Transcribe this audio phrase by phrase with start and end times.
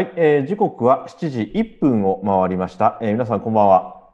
[0.00, 2.98] はい、えー時刻は7時1分を回りました。
[3.02, 4.08] えー皆さんこんばんは。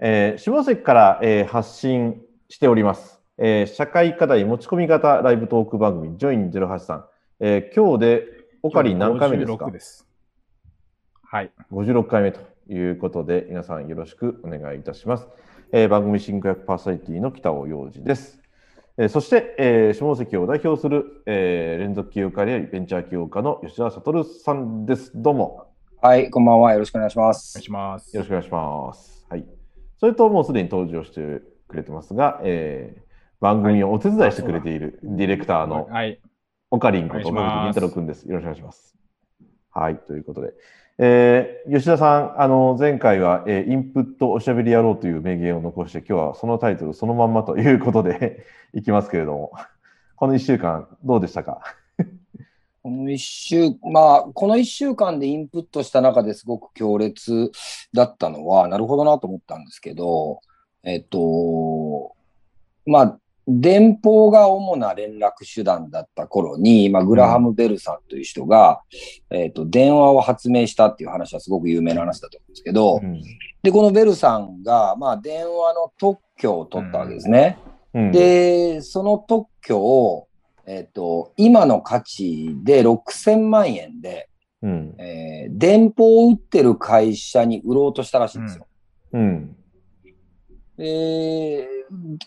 [0.00, 7.02] えー下関から、えー発信しております、えー社会課題持ち込み型ライブトーク番組、ジョイン083。
[7.40, 8.24] えー今日で
[8.62, 10.08] オカリン何回目ですか？56です。
[11.24, 11.50] はい。
[11.70, 12.40] 56回目と
[12.70, 15.28] いうことで、皆さんよろしくお願いいたします。
[15.72, 18.37] えー番組進行役パーソナリティの北尾洋二です。
[19.00, 25.12] えーそして、えー下関を代表する、えー連続起業家であり、ベンチャー起業家の吉田悟さんです。
[25.14, 25.66] どうも。
[26.02, 26.72] はい、こんばんは。
[26.72, 27.60] よろしくお願いしまお願いす。
[27.60, 28.16] します。
[28.16, 29.26] よろしくお願いします。
[29.30, 29.46] はい。
[29.98, 33.08] それと、もうすでに登場してくれてますが、えー
[33.40, 36.20] 番組をお手伝いしてくれているディレクターのはい。
[36.72, 37.32] オカリンこと銀
[37.68, 38.24] 太郎くんです。
[38.28, 38.96] よろしくお願いします。
[39.70, 40.54] はい、ということで。
[41.00, 49.52] えー吉田さん、あの、前回は、えーインプットおしゃべり野郎という名言を残して、今日はそのタイトルそのまんまということで いきますけれども、
[50.16, 51.60] この1週間どうでしたか？
[52.82, 57.50] この一週、まあ、この一週間でインプットした中ですごく強烈
[57.92, 60.40] だったのは、なるほどなと思ったんですけど、
[60.82, 62.12] えっと、
[62.86, 63.18] まあ、
[63.50, 68.82] 電報が主な連絡手段だった頃に、まあ、グラハム・ベルさんという人が、
[69.30, 73.22] えっと、電話を発明したっていう話はすごく有名な話だと思うんですけど、うん。
[73.62, 77.58] で、このベルさんが、まあ、電話の特許を取ったわけですね。
[77.94, 80.28] うん、で、その特許を、
[80.66, 84.28] えっ、と、今の価値で6000万円で、
[84.60, 88.66] うん、えー電報を打ってる会社に売ろうとしたらしいんですよ。
[89.12, 89.56] うん、
[90.76, 91.68] で、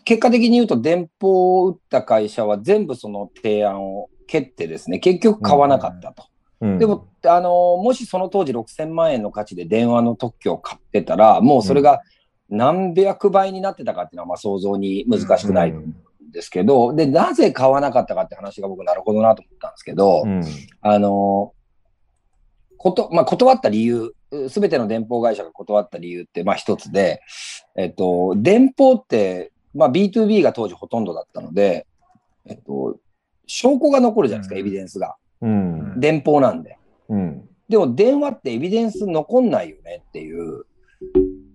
[0.03, 6.25] 結果的に言うと、電報を打った会社は全部その提案を蹴ってですね、結局買わなかったと。
[6.61, 12.01] うん、でも、あの、もしその当時6000万円の価値で電話の特許を買ってたら、もうそれが
[12.49, 15.95] 何百倍になってたかっていうのは、まあ想像に難しくないん。
[16.31, 20.43] ですけど、で、なぜ買わなかったかって話が僕なるほどなと思ったんですけど、うん、
[20.81, 21.53] あの、
[22.77, 24.13] こと、まあ、断った理由、
[24.49, 27.21] すべての電報会社が断った理由って、まあ一つで、
[27.75, 31.87] えっと、電報って、まあ B2B が当時ほとんどだったので、
[32.45, 32.97] えっと、
[33.47, 35.15] 証拠が残るじゃないですか、うんエビデンスが。
[35.41, 36.77] うん、電報なんで。
[37.09, 40.65] うん、でも電話ってエビデンス残んないよねっていう。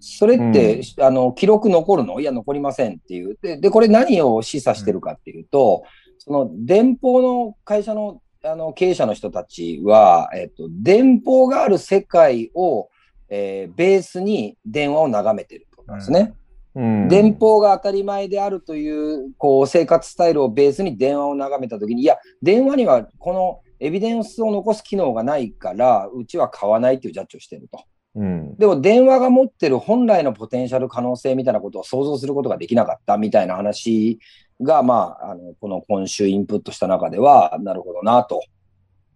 [0.01, 2.21] それって、あの、記録残るの？
[2.21, 3.39] いや、残りませんっていう。
[3.41, 5.85] で、でこれ何を示唆してるかっていうと、
[6.19, 12.89] その電報の会社のあの経営者の人たちは、えっと、電報がある世界を、
[13.29, 16.35] えーベースに電話を眺めてるってことなんですね。
[16.77, 27.83] うん、電報が当たり前であるという、こう、生活スタイルをベースに電話を眺めたときに、いや、電話にはこのエビデンスを残す機能がないから、うちは買わないっていうジャッジをしてると。
[28.15, 34.19] うん、でも電話が持ってる本来のポテンシャル可能性みたいなことを想像することができなかったみたいな話
[34.61, 38.41] が、まあ、あの、この今週インプットした中では、なるほどなと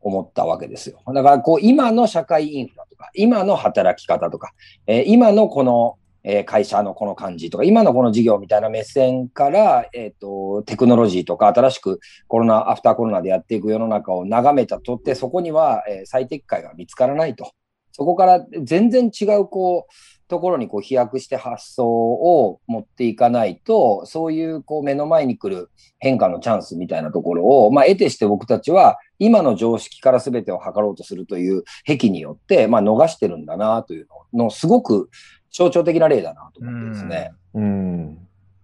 [0.01, 1.01] 思ったわけですよ。
[1.07, 4.53] だから、こう、今の社会インフラとか、今の働き方とか、
[4.87, 17.51] えー今のこの、えー会社のこの感じとか、今のこの事業みたいな目線から、えっ、と、テクノロジーとか、新しくコロナ、アフターコロナでやっていく世の中を眺めたとって、そこには、え最適解が見つからないと。
[17.93, 35.11] そこから全然違う、こう、ところにこう飛躍して発想を持っていかないと、そういうこう目の前に来る変化のチャンスみたいなところを、まあ、得てして僕たちは今の常識から全てを測ろうとするという癖によって、まあ、逃してるんだなというののすごく
[35.53, 37.33] 象徴的な例だなと思ってですね。
[37.55, 38.19] うん、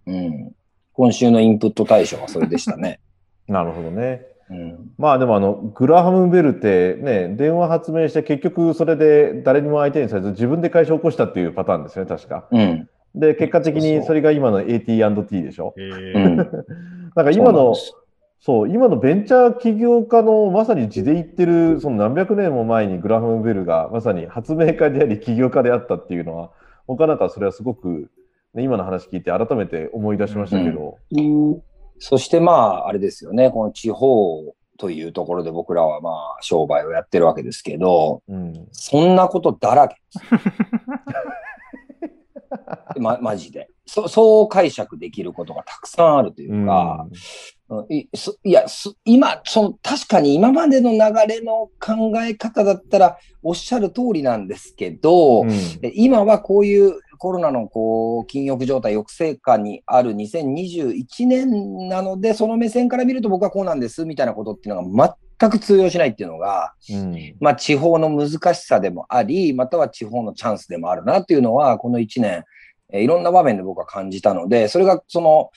[0.06, 0.52] うん。
[0.92, 3.00] 今週のインプット対象はそれでしたね。
[3.48, 4.35] なるほどね。
[4.50, 4.90] うん。
[4.98, 12.46] まあでもあの、グラハムベルってね、電話発明して結局それで誰にも相手にされず自分で会社を起こしたっていうパターンですね、確か。
[12.50, 12.88] うん。
[13.14, 15.74] で、結果的にそれが今の AT&T でしょ。
[15.78, 16.36] えうーん。
[17.16, 17.74] なんか今の
[18.46, 26.50] そう今のベンチャー起業家のまさに地で言ってる、その何百年も前にグラハムベルがまさに発明家であり起業家であったっていうのは、
[26.86, 28.08] 僕はなんかそれはすごく、
[28.54, 30.98] ね、今の話聞いて改めて思い出しましたけど、
[31.98, 38.68] そしてまあ、あれですよね、この地方というところで僕らはまあ、商売をやってるわけですけど、うん。
[38.72, 40.18] そんなことだらけです。
[43.00, 43.68] ま、マジで。
[43.86, 47.16] そそう解釈できることがたくさんあるというか、うん
[47.88, 67.36] いそいやす今その、確かに今までの流れの考え方だったらおっしゃる通りなんですけど、うんで今はこういうコロナのこう禁欲状態抑制下にある2021年なので、その目線から見ると僕はこうなんですみたいなことっていうのが全く通用しないっていうのが、うん。
[67.40, 72.44] まあ地方の難しさでもあり、または地方のチャンスでもあるなっていうのは、この1年、
[72.92, 75.50] えーいろんな場面で僕は感じたので、それがその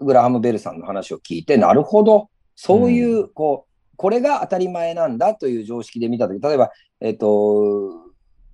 [0.00, 8.01] グラハム・ベルさんの話を聞いて、なるほど、そういう、こう、これが当たり前なんだという常識で見たとき、例えば、えっ、と、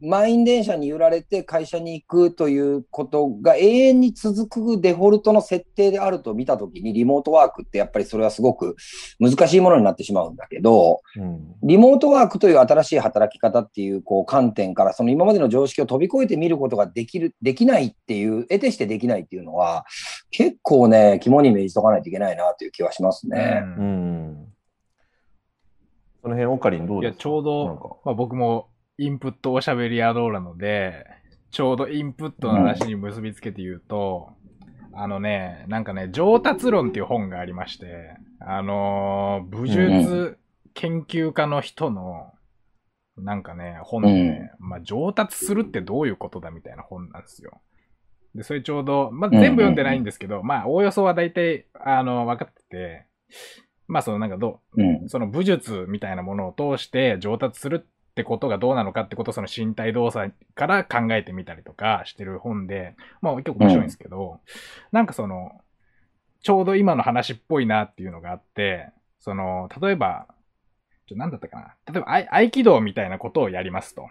[0.01, 8.77] 満員電車に揺られて会社に行くということが永遠に続くデフォルトの設定であると見たときに、リモートワークってやっぱりそれはすごく
[9.19, 11.55] 難しいものになってしまうんだけど、うん。
[11.63, 19.85] リモートワークという新しい働き方っていうこう観点から、その今までの常識を飛び越えて見ることができる、できないっていう、得てしてできないっていうのは、
[20.31, 23.63] 結構ね、肝に銘じとかないといけないなという気はしますね。
[23.79, 24.33] うん。
[24.33, 24.49] ん。
[26.23, 27.23] その辺、オカリンどういや、ですか？
[27.23, 27.83] ちょうなんか。
[27.83, 28.69] ど、まあ、僕も
[28.99, 31.07] インプットおしゃべり野郎なので、
[31.51, 34.33] ちょうどインプットの話に結びつけて言うと、
[34.93, 40.39] あのね、なんかね、上達論っていう本がありまして、あのー武術
[40.75, 42.33] 研究家の人の、
[43.17, 47.61] なんかね、本でね、まあ、上達するってどういうことだみたいな本なんですよ。
[48.35, 53.07] で、それちょうど、まあ、全部読んでないんですけど、まあ、おおよそは大体、あの、分かってて、
[53.89, 55.09] まあ、そのなんかどう、うん。
[55.09, 57.89] その武術みたいなものを通して上達する
[58.19, 64.41] ってことがどうなのかってことをその身体動作から考えてみたりとかしてる本で、まあ結構面白いんですけど、
[64.91, 65.53] なんかその、
[66.43, 70.27] ちょうど今の話っぽいなっていうのがあって、その、例えば、
[71.07, 71.75] ちょなんだったかな。
[71.93, 74.09] 例えば合、合気道みたいなことをやりますと。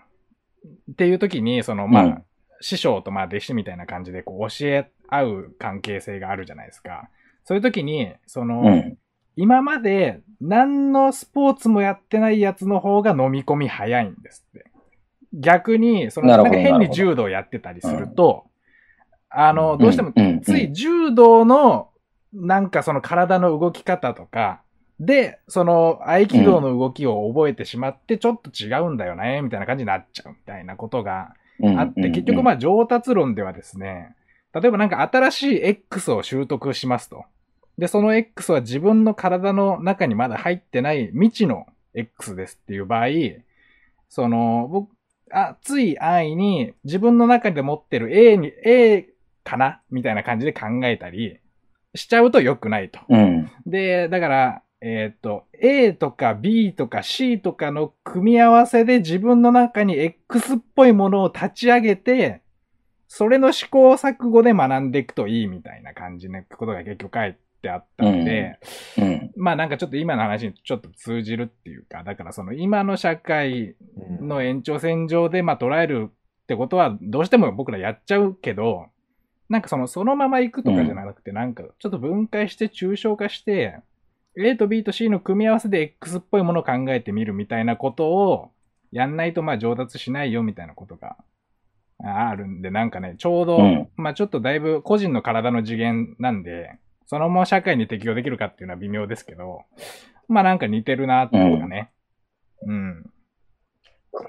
[0.92, 2.24] っていう時に、その、まあ、うん
[2.59, 7.07] 師匠とまあ弟子みたいな感じでこう教え合う関係性があるじゃないですか。
[7.44, 8.98] そういう時に、その、うん。
[9.37, 14.71] 今まで何のスポーツもやってないやつの方が飲み込み早いんですって。
[15.33, 18.45] 逆に、その、なんか変に柔道やってたりすると、
[19.29, 21.89] あの、どうしてもつい柔道の、
[22.33, 24.61] なんかその体の動き方とか、
[24.99, 31.79] で、その合気道の動きを覚えてしまって、ちょっと違うんだよね、みたいな感じになっちゃうみたいなことがうん。
[31.79, 34.15] あって、結局まあ上達論ではですね、
[34.53, 37.25] 例えばなんか新しい X を習得しますと。
[37.77, 43.07] で、その X は自分の体の中にまだ入ってない未知の X ですっていう場合、
[44.09, 44.89] その、僕、
[45.31, 49.09] あ、つい安易に自分の中で持ってる A に、A
[49.44, 49.81] かな？
[49.91, 51.39] みたいな感じで考えたり
[51.95, 53.00] しちゃうと良くないと。
[53.09, 53.51] うん。
[53.65, 62.41] で、だから、えーっと、A とか B とか C とかの組み合わせで自分の中に X っぽいものを立ち上げて、
[63.07, 68.59] それの試行錯誤で学んでいくといいみたいな感じのことが結局書いてあったので、
[68.98, 69.31] うん。
[69.36, 73.75] まあなんかちょっと今の話にちょっと通じるっていうか、だからその今の社会
[74.19, 74.27] うん。
[74.27, 78.88] の延長線上でまあ捉えるってことはどうしても僕らやっちゃうけど、
[79.50, 83.80] なんかそのそのまま行くとかじゃなくて、なんかちょっと分解して抽象化して、
[84.38, 88.51] A と B と C の組み合わせで X っぽいものを考えてみるみたいなことを
[88.92, 91.18] やんないとまあ上達しないよみたいなことが
[92.04, 93.89] あるんで、なんかね、ちょうど、うん。
[93.95, 96.77] まあちょっとだいぶ個人の体の次元なんで、
[97.07, 99.63] そのまま社会に適用できるかっていうのは微妙ですけど、
[100.27, 101.89] まあなんか似てるなっていうかね。
[102.65, 103.09] うん。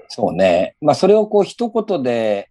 [0.07, 0.75] そうね。
[0.81, 2.49] まあ、それをこう一言で、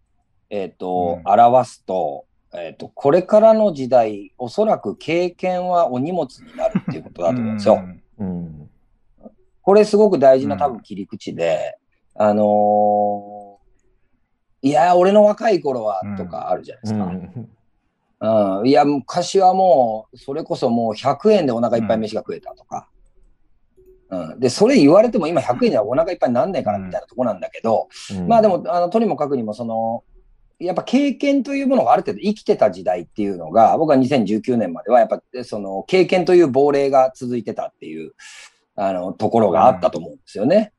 [0.51, 7.77] えっ、と、うん表すと、えっ、と、これからの時代、おそらく経験はお荷物になるっていうことだと思うんですよ。
[7.77, 8.71] んうん
[9.63, 11.79] これすごく大事なうん多分切り口で、
[12.15, 13.49] あのー
[14.61, 17.13] いや、俺の若い頃はうんとかあるじゃないですか。
[18.21, 22.89] うんうん、いや、昔はもう、それこそもう100円でお腹いっぱい飯が食えたとか。
[24.11, 27.89] うん、で、それ言われても今100円じゃお腹いっぱいになんねえからみたいなとこなんだけど、
[28.27, 30.03] まあでも、あの、とにもかくにも、その、
[30.59, 38.15] やっぱ経験というものがある程度生きてた時代っていうのが、僕は2019年まではやっぱ、その、経験という亡霊が続いてたっていう、
[38.75, 40.73] あの、ところがあったと思うんですよね。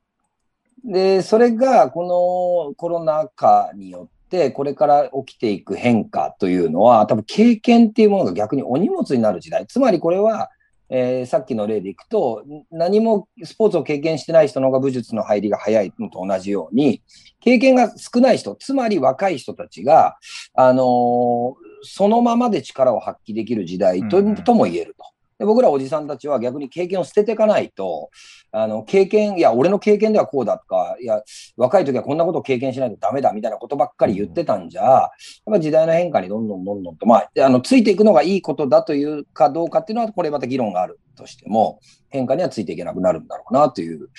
[0.84, 4.19] で、それが、このコロナ禍によって、
[4.52, 9.66] これから起きていく変化というのは、多分経験っていうものが逆にお荷物になる時代。
[9.66, 10.50] つまりこれは、
[10.92, 17.02] えーさっきの例でいくと、何もスポーツを経験してない人の方が武術の入りが早いのと同じように、
[17.40, 20.16] 経験が少ない人、つまり若い人たちが、
[20.54, 25.04] あのーそのままで力を発揮できる時代と,、うんうんとも言えると。
[25.40, 28.10] で僕らおじさんたちは逆に経験を捨てていかないと、
[28.52, 31.22] あの、経験、いや、俺の経験ではこうだとか、いや、
[31.56, 35.10] 若い時はこんなことを経験しないとダメだみたいなことばっかり言ってたんじゃ、やっ
[35.50, 41.80] ぱ時代の変化にどんどんどんどんと、まあ、あの、ついていくのがいいことだというかどうかっていうのは、これまた議論があるとしても、
[42.10, 44.10] 変化にはついていけなくなるんだろうなという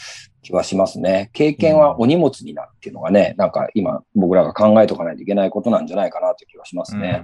[0.42, 1.30] 気はしますね。
[1.34, 7.22] 経験はお荷物になるっていうのがね、なんか今僕らが考えとかないといけないことなんじゃないかなという気はしますね。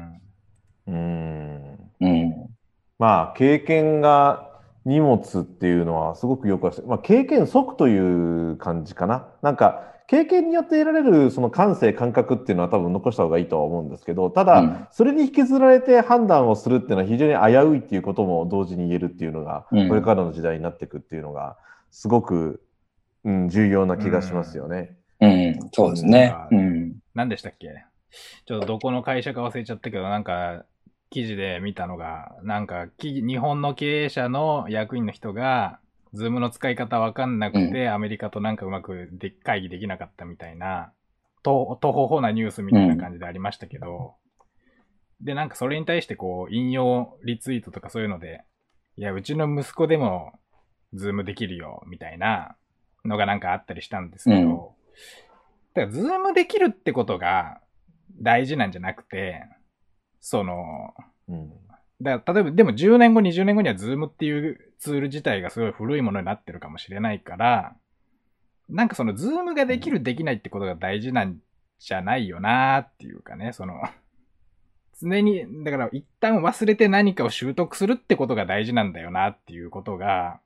[0.86, 2.57] うんうん。
[3.00, 4.50] まあ、経験が
[4.86, 6.72] 荷物っていうのはすごくよく。
[6.88, 9.28] まあ、経験則という感じかな。
[9.42, 21.58] なんか、経験によって得られるその感性、感覚っていうのは多分残した方がいいとは思うんですけど、ただ、うんそれに引きずられて判断をするっていうのは非常に危ういっていうことも同時に言えるっていうのが、うんこれからの時代になっていくっていうのが、
[21.92, 22.62] すごく、
[23.26, 24.96] うん、重要な気がしますよね。
[25.20, 26.34] うん、そうですね。
[26.52, 26.94] うん。
[27.14, 27.68] 何でしたっけ？
[28.46, 30.64] ちょっとどこの会社か忘れちゃったけど、なんか、
[31.10, 35.80] 記事で見たのが、なんか、き日本の経営者の役員の人が、
[36.14, 40.92] ズームの使い方わかんなくて、アメリカとなんかうまくで会議できなかったみたいな、
[41.44, 44.16] と、とほほなニュースみたいな感じでありましたけど、
[45.22, 48.44] で、なんかそれに対してこう、引用リツイートとかそういうので、
[48.98, 50.34] いや、うちの息子でも、
[50.94, 52.56] ズームできるよ、みたいな
[53.06, 54.56] のがなんかあったりしたんですけど、うん。
[55.74, 57.62] だから、ズームできるってことが
[58.22, 59.44] 大事なんじゃなくて、
[60.20, 60.94] その、
[61.30, 61.52] うん。
[62.02, 67.76] だから例えば、でも10年後、20年後にはズームっていうツール自体がすごい古いものになってるかもしれないから、
[68.70, 71.38] なんかそのズームができる、できないってことが大事なん
[71.80, 73.82] じゃないよなーっていうかね、その、
[75.00, 80.40] 常に、だから一旦忘れて何かを習得するってことが大事なんだよなっていうことが、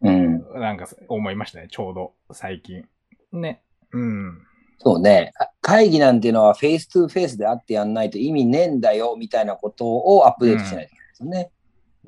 [0.00, 0.60] うん。
[0.60, 2.86] なんか思いましたね、ちょうど最近。
[3.32, 3.62] ね。
[3.92, 4.45] うん。
[4.78, 5.32] そうね。
[5.40, 11.50] あ会議なんていうのは face to face で会ってやんないと意味ねえんだよ、みたいなことをアップデートしないといけないですよね。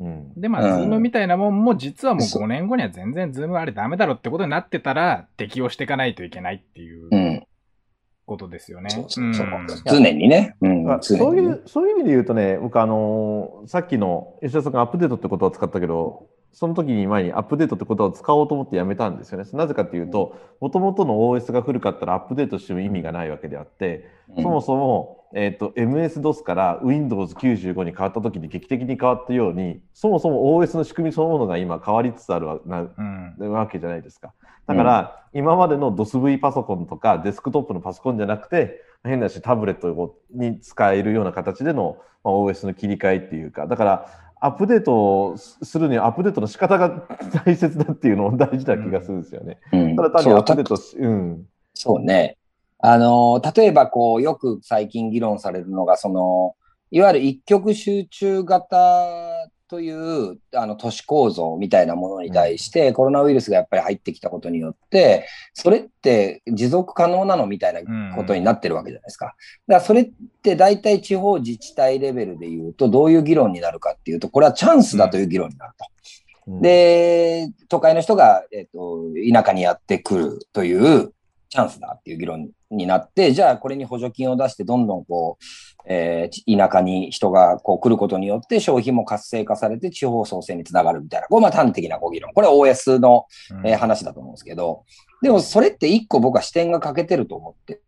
[0.01, 0.41] うん。
[0.41, 7.45] で、まあ、うんズームみたいなもんも、実はもうそう5年後には全然ズームあれダメだろってことになってたら、適応していかないといけないっていううん。
[8.27, 8.91] ことですよね。
[9.87, 10.55] 常にね
[11.01, 19.49] そういう、そういう意味で言うとね、僕、あのーさっきの吉田さんがアップデートってことを使ったけど、その時に前にアップデートってことを使おうと思ってやめたんですよね。
[19.53, 33.53] なぜかっていうと、もともとの OS が古かったらアップデートしても意味がないわけであって、うんそもそも、えっ、と、MS-DOS から Windows95 に変わった時に劇的に変わったように、そもそも OS の仕組みそのものが今変わりつつあるわなうん。
[33.53, 34.33] わけじゃないですか。
[34.67, 47.09] だから、今までの DOSV パソコンとかデスクトップのパソコンじゃなくて、変なしタブレットに使えるような形での、まあ、OS の切り替えっていうか、だから、アップデートをするにはアップデートの仕方が
[47.45, 49.59] 大切だっていうのも大事な気がするんですよね。
[49.73, 51.47] うんただ単にそうアップデートし、うん。
[51.75, 52.37] そうね。
[52.81, 56.55] あの、例えばこう、よく最近議論されるのが、その、
[56.91, 59.38] いわゆる一極集中型
[59.69, 69.27] という、あの、都市構造みたいなものに対して、コロナウイルスがやっぱり入ってきたことによって、それって持続可能なのみたいなことになってるわけじゃないですか。
[69.27, 69.35] だか
[69.67, 70.11] らそれっ
[70.43, 75.85] て大体地方自治体レベルで言うと、どういう議論になるかっていうと、これはチャンスだという議論になると。
[76.53, 81.13] うん、で、都会の人が、えっと田舎にやってくるという
[81.51, 85.45] チャンスだっていう議論になって、じゃあこれに補助金を出してどんどんこう、
[85.91, 92.33] えーち田舎に人がこう来ることによって消費も活性化されて地方創生につながるみたいな、これまあ端的なご議論。
[92.35, 93.27] これは OS の、
[93.65, 94.85] えー話だと思うんですけど、
[95.23, 97.81] でもそれって一個僕は視点が欠けてると思って、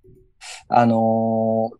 [0.69, 1.77] あのー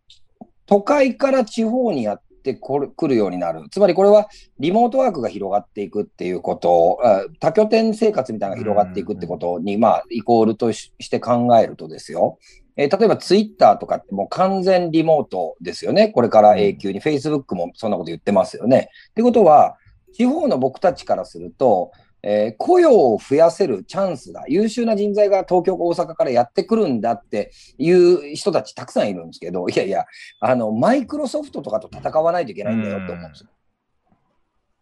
[0.67, 3.67] 都会から地方にやってこる来るようになる。
[3.71, 12.39] つまりこれはリモートワークが広がっていくっていうこと、あ多拠点生活みたいなのが広がっていくってことに、まあ、イコールとしして考えるとですよ。
[12.77, 16.09] えー例えばツイッターとかってもう完全リモートですよね。
[16.09, 17.01] これから永久に。
[17.01, 18.89] Facebook もそんなこと言ってますよね。
[19.09, 19.77] ってことは、
[20.13, 21.91] 地方の僕たちからすると、
[22.23, 24.45] えー雇用を増やせるチャンスだ。
[24.47, 30.05] 優秀な人材が東京、大阪からやってくるんだっていう人たちたくさんいるんですけど、いやいや、
[30.39, 33.49] あの、マイクロソフトとかと戦わないといけないんだよって思うんですよ。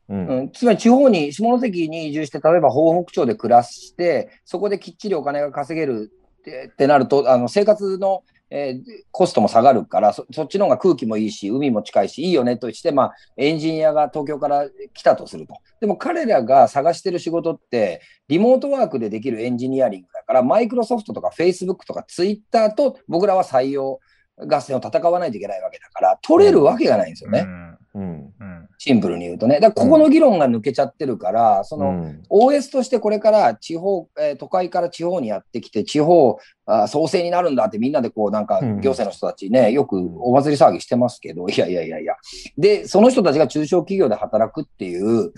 [0.10, 6.12] うんうん、つまり地方に、下関に移住して、例えば東北町で暮らして、そこできっちりお金が稼げる
[6.50, 15.56] ってってなると、あの生活の、えーコストも下がるからそ、そっちの方が空気もいいし、海も近いし、いいよねとして、まあ、エンジニアが東京から来たとすると。
[15.80, 24.00] でも彼らが探してる仕事って、リモートワークでできるエンジニアリングだから、マイクロソフトとかフェイスブックとかツイッターと僕らは採用
[24.38, 27.42] 合戦を戦わないといけないわけだから、取れるわけがないんですよね。
[27.42, 27.78] うん。
[27.94, 28.34] うん。
[28.40, 28.59] うん。
[28.82, 29.60] シンプルに言うとね。
[29.60, 42.16] だここの議論が抜けちゃってるから、その、うん OS としてこれから地方、えー都会から地方にやってきて、地方あ創生になるんだってみんなでこうなんかうん行政の人たちね、よくお祭り騒ぎしてますけど、いやいやいやいや。
[42.58, 45.34] で、その人たちが中小企業で働くっていう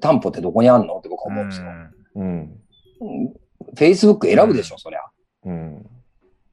[0.00, 0.98] 担保ってどこにあんの？
[0.98, 1.66] って僕は思うんですよ。
[2.16, 2.60] うん。
[3.74, 5.00] Facebook 選ぶでしょ、そりゃ。
[5.46, 5.86] うん。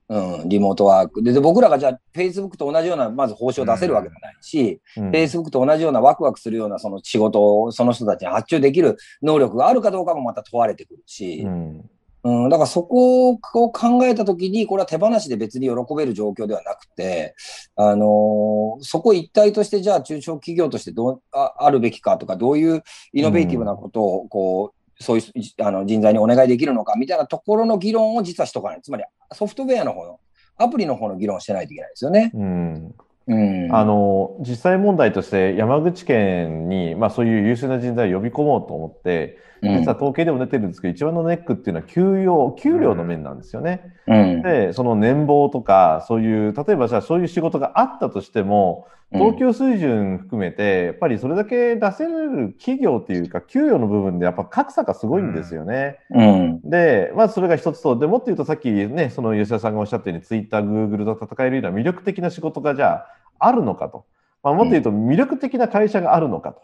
[0.10, 1.24] うん、リモートワーク。
[1.24, 5.10] で、で僕らがじゃあ Facebook と同じような、まず報酬を出せるわけもないし、うん。
[5.12, 11.90] Facebook と同じようなワクワクするようなその仕事をその人たちに発注できる能力があるかどうかもまた問われてくるし、うん。
[12.26, 17.36] うん、だからそこを考えたときに、これは手放しで別に喜べる状況ではなくて、
[17.76, 28.82] あのーそこ一体として、じゃあ中小企業としてどうああるべきかとか、どういうイノベーティブなことを、こう、そういうあの人材にお願いできるのかみたいなところの議論を実はしとかない。
[28.82, 30.20] つまりソフトウェアの方の、
[30.58, 32.32] アプリの方の議論をしてないといけないですよね。
[32.34, 32.96] うん。
[33.28, 33.76] うん。
[33.76, 43.94] あの実際問題として山口県に、まあ、そういう優秀な人材を呼び込もうと思って、うん、実は統計でも出てるんですけど、一番のネックっていうのは給与給料の面なんですよね。
[44.08, 44.42] うん。
[44.42, 56.00] で、その年俸とか、そういう、例えばじゃあそういう仕事があったとしても、東京水準含めて、やっぱりそれだけ出せる企業っていうか、給与の部分でやっぱ格差がすごいんですよね。
[56.10, 56.62] うん。
[56.64, 63.08] で、まずそれが一つと、でもっと言うとさっきね、その吉田さんがおっしゃったように、ツイッター、グーグルと戦えるような魅力的な仕事がじゃあ
[63.40, 64.06] あるのかと。
[64.42, 66.62] まあ、もっと言うと魅力的な会社があるのかと。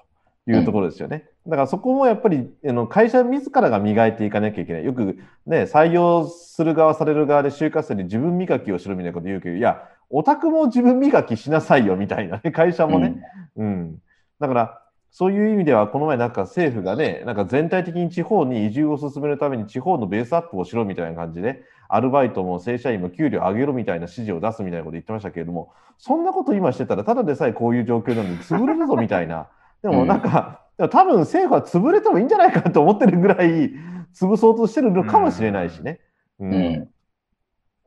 [0.48, 1.26] いうところですよね。
[1.48, 4.86] だからそこもやっぱりあの会社自らが磨いていかなきゃいけない。
[4.86, 13.22] よくね、採用する側、される側で就活生に自分磨きをしろみたいなこと言うけど、いや、オタクも自分磨きしなさいよみたいなね、会社もね。
[13.56, 13.98] うん。
[14.40, 29.48] だから、そういう意味では、この前なんか政府がね、なんか全体的に地方に移住を進めるために地方のベースアップをしろみたいな感じで、アルバイトも正社員も給料上げろみたいな指示を出すみたいなこと言ってましたけれども、そんなこと今してたら、ただでさえこういう状況なのに潰れるぞみたいな。
[29.82, 33.72] でもなんか、うん、多分政府は潰れてもいいんじゃないかと思ってるぐらい
[34.14, 36.00] 潰そうとしてるのかもしれないしね。
[36.40, 36.90] うん、うん、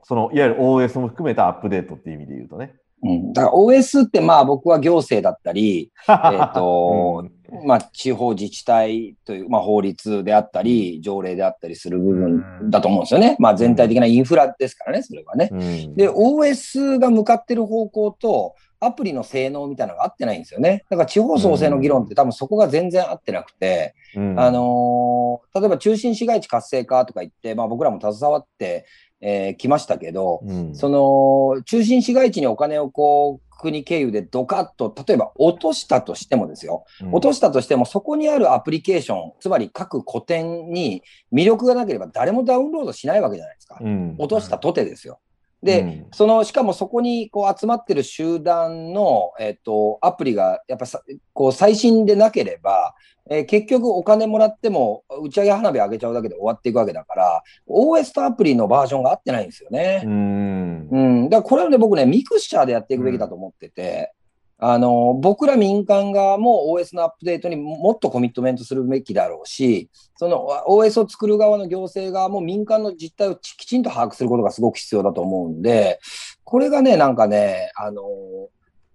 [0.02, 2.74] そのいわゆる OS も含めたアップデートっていう意味で言うとね。
[3.04, 13.36] うん、だから OS ってまあ僕は行政だったり、 えっと、うん、まあ地方自治体という、まあ法律であったり、条例であったりする部分だと思うんですよね。
[13.40, 15.48] まあ全体的なインフラですからね、それはね。
[15.50, 20.84] うん、で、OS が向かってる方向と、アプリの性能みたいなのが合ってないんですよね。
[20.90, 28.84] だから地方創生の議論って多分そこが全然合ってなくて、うん、あのー、例えば中心市街地活性化とか言って、まあ僕らも携わって、
[29.22, 45.20] えー、来ましたけど、うん、その中心市街地にお金をこう国経由でドカッと例えば落としたとしてもですよ、うん、落としたとしてもそこにあるアプリケーションつまり各古典に魅力がなければ誰もダウンロードしないわけじゃないですか、うん、落としたとてですよ。
[45.62, 51.00] で、うん、その、しかもそこにこう集まってる集団の、えっ、ー、と、アプリがやっぱさ、
[51.32, 52.94] こう最新でなければ、
[53.30, 60.02] えー、結局お金もらっても打ち上げ花火上げちゃうだけで終わっていくわけだから、OS とアプリのバージョンが合ってないんですよね。
[60.04, 60.88] うん。
[60.90, 61.28] うん。
[61.28, 64.21] だからこれはね、僕ね、ミクスチャーでやっていくべきだと思ってて、うん、
[64.64, 75.98] あの、僕ら民間側も OS のアップデートにもっとコミットメントするべきだろうし、その OS を作る側の行政側も民間の実態をきちんと把握することがすごく必要だと思うんで、
[76.44, 78.02] これがね、なんかね、あの、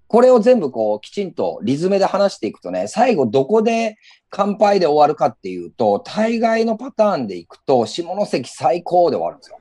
[0.08, 3.98] これを全部こうきちんとリズムで話していくとね、最後どこで
[4.30, 9.58] 乾杯で終わるかっていうと、大概のパターンでいくと、下関最高で終わるんですよ。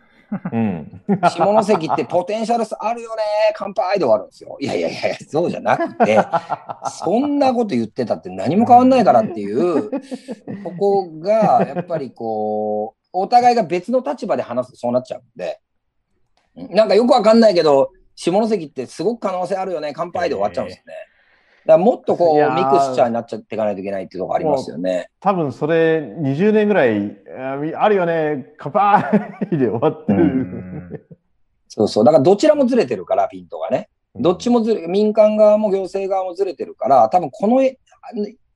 [0.52, 3.22] うん、下関ってポテンシャルあるよね、
[3.54, 4.56] 乾杯で終わるんですよ。
[4.60, 6.18] いやいやいや、そうじゃなくて、
[6.90, 9.90] そんなこと言ってたって何も変わんないからっていう、
[10.64, 15.60] ここがやっぱりこう、お互いが別の立場で話すとそうなっちゃうんで、
[16.70, 20.94] なんかよくわかんないけど、下関ってすごく可能性あるよね、乾杯で終わっちゃうんですよね。
[20.94, 21.06] だか
[21.72, 25.10] らもっとこう、ミクスチャーになっちゃっていかないといけないっていうところありますよね。
[25.20, 27.16] 多分それ20年ぐらい
[27.76, 31.00] あるよね、乾杯で終わってる、うん。
[31.68, 32.04] そうそう。
[32.04, 33.88] だからどちらもずれてるから、ピントがね。
[34.14, 37.62] どっちもずれ、民間側も行政側もずれてるから、多分この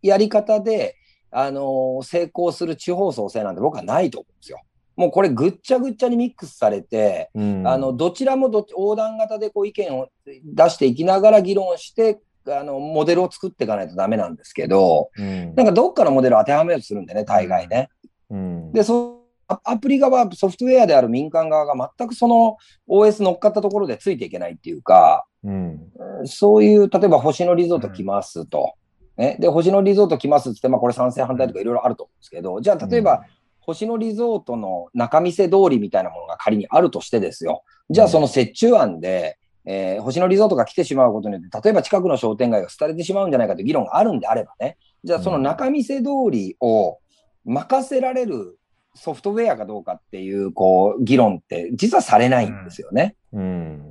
[0.02, 0.96] やり方で、
[1.30, 4.60] あのー、成功する地方創生なんて僕はないと思うんですよ。
[4.96, 17.88] もうこれぐっちゃぐっちゃにミックスされて、うん、あの、どちらもど横断型でこう意見を出していきながら議論して、あの、モデルを作っていかないとダメなんですけど、うん、なんかどっかのモデルを当てはめようとするんでね、大概ね。
[18.30, 19.20] うん、で、そ
[19.64, 22.56] アプリ側、ソフトウェアである民間側が全くその
[22.88, 25.80] OS 乗っかったところでついていけないっていうか、うん、
[26.26, 28.74] そういう、例えば星野リゾート来ますと。
[29.16, 33.24] ね、で、星野リゾート来ますってって、まあこれ賛成反対とかいろいろあると思うんですけど、じゃあ例えば、
[33.60, 37.62] 星野リゾートの中見世通りみたいなものが仮にあるとしてですよ。
[37.90, 46.98] じゃあその折衷案で、えー、星野リゾートが来てしまうことによって、例えば近くの商店街が廃れてしまうんじゃないかという議論があるんであればね、じゃあその仲見世通りを
[47.44, 48.58] 任せられる
[48.94, 53.14] ソフトウェアかどうかっていう、こう、議論って実はされないんですよね。
[53.32, 53.42] うん。
[53.42, 53.89] うん、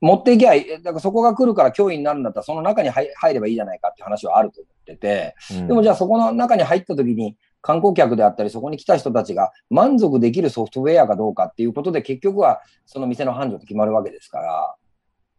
[0.00, 14.74] 持っていきゃい、だからそこが来るから脅威になるんだったら、その中に入ればいいじゃないかっていう話はあると思ってて、うん、でもじゃあそこの中に入った時に、観光客であったり、そこに来た人たちが満足できるソフトウェアかどうかっていうことで、結局はその店の繁盛って決まるわけですから、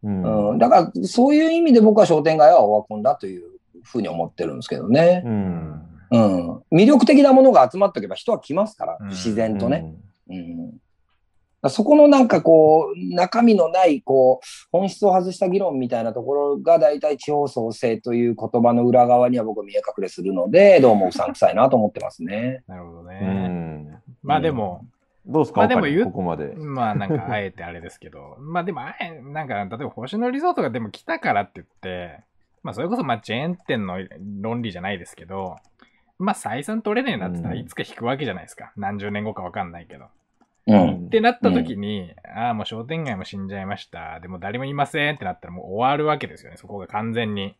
[0.04, 5.22] うん、うん、だからそういう意味で僕は商店街はオワコンだというふうに思ってるんですけどね。
[5.24, 9.82] うん、うん、魅力的なものが集まっておけば人は来ますから、自然とね。
[9.84, 10.05] うん
[11.70, 22.64] そこのなんかこう、中身のない、こう、本質を外した議論みたいなところが大体地方創生という言葉の裏側には僕は見え隠れするので、どうもうさんくさいなと思ってますね。
[22.68, 24.02] なるほどね。
[24.24, 24.86] まあでも、
[25.26, 26.54] どうですか、まあでも言ここまで。
[26.56, 28.36] まあなんか、あえてあれですけど。
[28.42, 32.24] まあでも、あえ、なんか、例えば星野リゾートがでも来たからって言って、
[32.62, 33.98] まあそれこそまあチェーン店の
[34.42, 35.58] 論理じゃないですけど、
[36.18, 38.72] まあ採算取れねえなって言ったらうんいつか引くわけじゃないですか。
[38.76, 40.06] 何十年後かわかんないけど。
[40.68, 41.06] うん。
[41.08, 44.20] ってなった時に、ああ、もう商店街も死んじゃいました。
[44.20, 46.58] でも誰もいませんってなったらもう終わるわけですよね。
[46.58, 47.56] そこが完全に。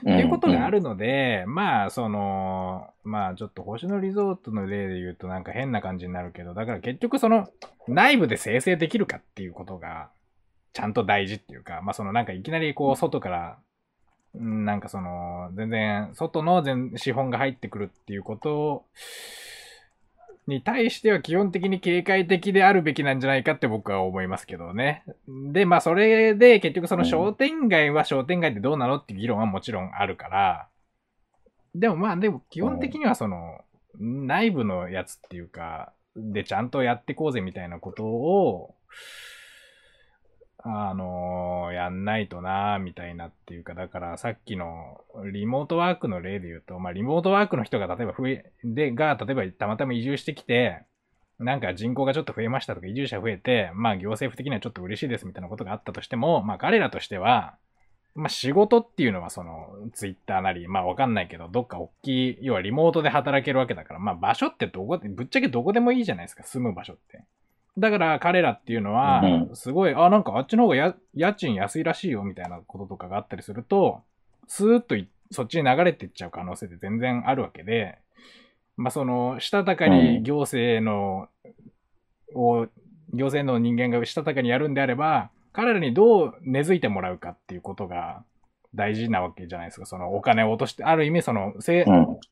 [0.00, 7.48] っていうことがあるので、まあ、その、まあ、ちょっと星野リゾートの例で言うとなんか変な感じになるけど、だから結局その、
[7.88, 10.10] 内部で生成できるかっていうことが、
[10.72, 13.58] ちゃんと大事っていうか、まあ、そのなんかいきなりこう、外から、
[14.34, 18.84] うんなんかその、全然、外の全資本が入ってくるっていうこと
[20.46, 25.04] に対しては基本的に警戒的であるべきなんじゃないかって僕は思いますけどね。
[25.26, 30.68] で、まあそれで結局その商店街は商店街ってどうなのっていう議論はもちろんあるから、
[31.74, 33.60] でもまあでも基本的にはその
[33.98, 38.74] 内部のやつっていうか、でちゃんとやってこうぜみたいなことを、
[40.68, 45.00] あのーやんないとなーみたいなっていうか、だからさっきの
[45.32, 50.82] リモートワークの例で言うと、まあリモートワークの人が例えば増え、で、が、例えばたまたま移住してきて、
[51.38, 57.56] なんか人口がちょっと増えましたとか移住者増えて、まあ行政府的にはちょっと嬉しいですみたいなことがあったとしても、まあ彼らとしては、
[58.14, 67.22] まあ仕事っていうのはそのツイッターなり、まあわかんないけど、どっか大きい、要はリモートで働けるわけだから、まあ場所ってどこで、ぶっちゃけどこでもいいじゃないですか、住む場所って。
[67.78, 74.02] だから彼らっていうのはう、すごい、あ、なんかあっちの方がや家賃安いらしいよみたいなこととかがあったりすると、
[74.48, 77.98] スーッといそっちに流れていっちゃう可能性って全然あるわけで、
[78.76, 81.28] まあその、したたかに行政の、
[82.34, 82.66] を、
[83.12, 88.24] 行政の人間がしたたかにやるんであれば、彼らにどう根付いてもらうかっていうことが
[88.74, 89.86] 大事なわけじゃないですか。
[89.86, 91.54] そのお金を落として、ある意味その。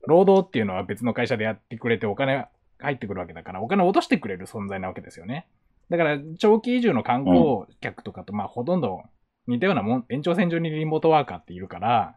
[0.07, 2.47] 労働っていうのは別の会社でやってくれてお金
[2.85, 5.47] 入ってくるわけだから、お金を落としてくれる存在なわけですよね。
[5.91, 9.03] だから、長期移住の観光客とかと、まあ、ほとんど
[9.47, 12.15] 似たようなもん、延長線上にリモートワーカーっているから、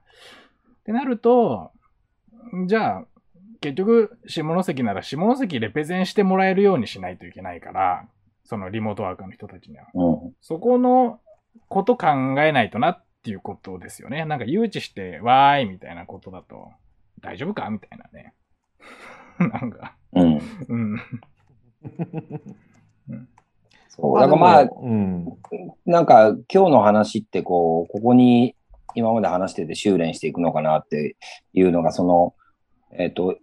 [0.80, 1.72] ってなると、
[2.68, 3.06] じゃあ、
[3.60, 8.08] 結局、下関なら下関レペゼンしてもらえるようにしないといけないから、
[8.44, 9.88] そのリモートワーカーの人たちには。
[9.94, 10.36] うん。
[10.42, 11.20] そこの
[11.68, 12.08] こと考
[12.42, 14.24] えないとなっていうことですよね。
[14.24, 16.72] なんか誘致して、わーいみたいなことだと、
[17.20, 17.70] 大丈夫か？
[17.70, 18.34] みたいなね。
[19.62, 20.42] なんか、うん。
[20.68, 20.98] うん。
[23.90, 24.20] そう。
[24.20, 25.26] だからまあ、うん。
[25.86, 28.56] なんか今日の話ってこう、ここに
[28.96, 31.16] 今まで話してて修練していくのかなって
[31.54, 32.34] いうのが、その、
[32.92, 33.38] えっ、と、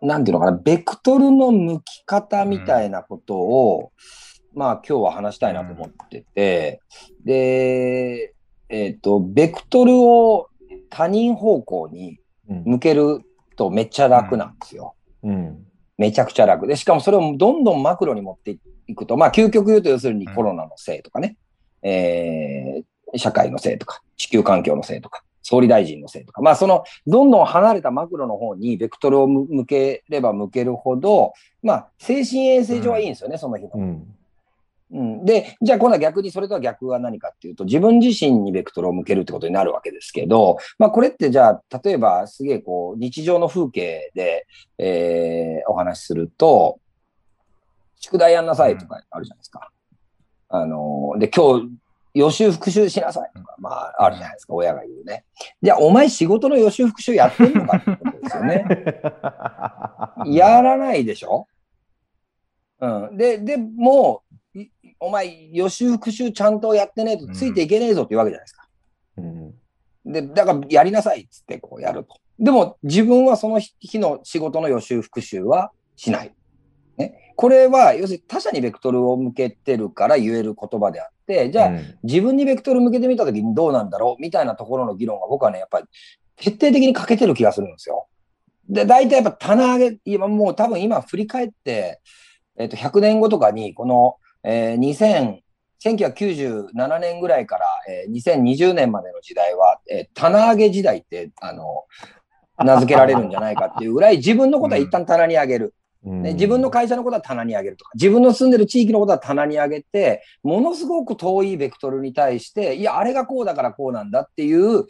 [0.00, 3.92] なんていうのかな、ベクトルの向き方みたいなことを、
[4.54, 6.80] まあ今日は話したいなと思ってて、
[7.24, 8.34] で、
[8.68, 10.48] えっ、と、ベクトルを
[10.90, 12.62] 他人方向にうん。
[12.64, 13.20] 向ける
[13.56, 14.94] とめっちゃ楽なんですよ。
[15.24, 15.66] うん。
[15.98, 16.66] めちゃくちゃ楽。
[16.66, 18.56] で、しかもそれをどんどんマクロに持って
[18.86, 21.36] いくと、まあ、究極言うと要するにコロナのせいとかね、
[21.82, 22.84] えー
[23.16, 31.32] 社会のせいとか、地球環境のせいとか、総理大臣のせいとか、まあ、その、どんどん離れたマクロの方にベクトルを向向ければ向けるほど、
[31.62, 34.00] まあ、精神衛生上はいいんですよね、その日の。
[34.94, 35.00] うん。
[35.00, 44.46] うん、で、じゃあ今度は逆にそれとは逆は何かっていうと、自分自身にベクトルを向けるってことになるわけですけど、まあこれってじゃあ、例えばすげえこう、日常の風景で、
[44.78, 46.78] えーお話しすると、
[47.96, 49.70] 宿題やんなさいとかあるじゃないですか。
[50.48, 51.68] あの、で、今日、
[52.12, 55.24] 予習復習しなさいとか、まああるじゃないですか、親が言うね。
[55.62, 58.64] じゃあ、お前仕事の予習復習やってんのかってことですよね。
[60.38, 61.48] やらないでしょ？
[62.80, 63.16] うん。
[63.16, 64.22] で、でも
[65.00, 68.68] お前予習復習ちゃんとやってねえとついていけねえぞっていうわけじゃないですか。
[69.18, 69.54] うん。
[70.06, 72.16] で、だからやりなさいっつってこうやると。
[72.38, 76.34] でも自分はその日の仕事の予習復習はしない。
[76.96, 77.32] ね。
[77.36, 85.86] これは要するに他者にベクトルを向けてるから言える言葉であって、じゃあ、うん自分にベクトル向けてみたときにどうなんだろうみたいなところの議論が僕はね、やっぱり
[86.36, 88.06] 徹底的に欠けてる気がするんですよ。
[88.68, 92.00] で、大体やっぱ棚上げ、今もう多分今振り返って、
[92.56, 95.38] えっ、と、100年後とかに、この、えー2000、
[95.82, 101.84] 1997年ぐらいから、えー2020年までの時代は、えー棚上げ時代って、あの、
[102.58, 105.74] 名付けられるんじゃないかっていうぐらい、自分のことは一旦棚に上げる。
[106.06, 114.84] うんね、自分の会社のことは棚に上げるとか、自分の住んでる地域のことは棚に上げて、ものすごく遠いベクトルに対して、いや、あれがこうだからこうなんだっていう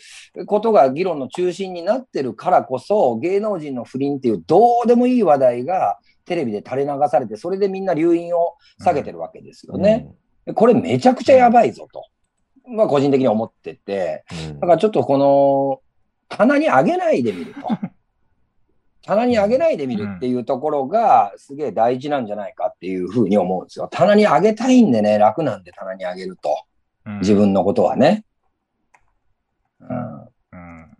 [0.46, 10.08] ことが議論の中心になってるからこそ、芸能人の不倫っていうどうでもいい話題がテレビで垂れ流されて、それでみんな留飲を下げてるわけですよね。
[10.54, 12.04] これめちゃくちゃやばいぞと。
[12.68, 14.60] まあ個人的に思ってて、うん。
[14.60, 15.80] だからちょっとこの
[16.28, 17.60] 棚に上げないでみると。
[17.60, 17.64] っ
[19.06, 23.88] 棚に上げないでみるっていうところがすげえ大事なんじゃないかっていうふうに思うんですよ。
[23.90, 26.50] 棚に上げたいんでね、楽なんで棚に上げると。
[26.50, 26.74] うん
[27.20, 28.24] 自分のことはね。
[29.78, 30.22] うん。
[30.22, 30.96] うん。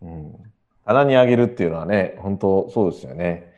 [0.00, 0.32] うん。
[0.84, 3.52] 棚に上げるっていうのはね、本当そうですよね。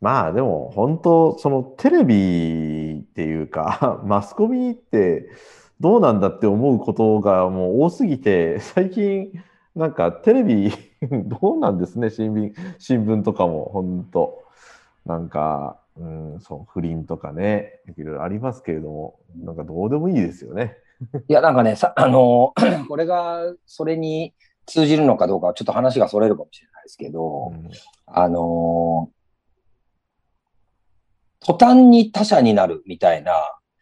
[0.00, 5.28] まあでも本当そのテレビっていうか マスコミって
[5.80, 9.32] どうなんだって思うことがもう多すぎて最近
[9.74, 10.70] なんかテレビ
[11.26, 14.44] どうなんですね新聞新聞とかも本当
[15.04, 20.76] なんか、うん、そう不倫とかねいろいろありますけれどもなんかどうでもいいですよね。
[21.28, 22.54] いや、なんかね、さ、あの、
[22.88, 24.34] これが、それに
[24.68, 27.70] 通じるのかどうかちょっと話がそれるかもしれないですけど、うん。
[28.06, 29.10] あの、
[31.40, 33.32] 途端に他者になるみたいな、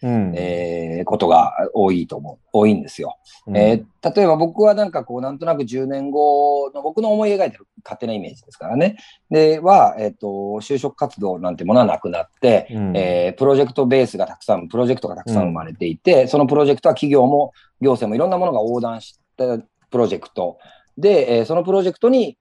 [0.02, 0.32] うん。
[0.36, 3.16] えーことが多いと思う、多いんですよ。
[3.46, 3.56] うん。
[3.56, 8.96] えー例えば僕はなんかこう、なんとなく10年後の僕の思い描いてる勝手なイメージですからね。
[9.30, 10.26] で、は、えっ、と、
[10.60, 12.96] 就職活動なんてものはなくなって、うん。
[12.96, 19.58] えープロジェクトベースがたくさん、プロジェクトがたくさん生まれていて、そのプロジェクトは企業も行政もいろんなものが横断した
[19.90, 20.58] プロジェクト。
[20.98, 22.36] で、えーそのプロジェクトに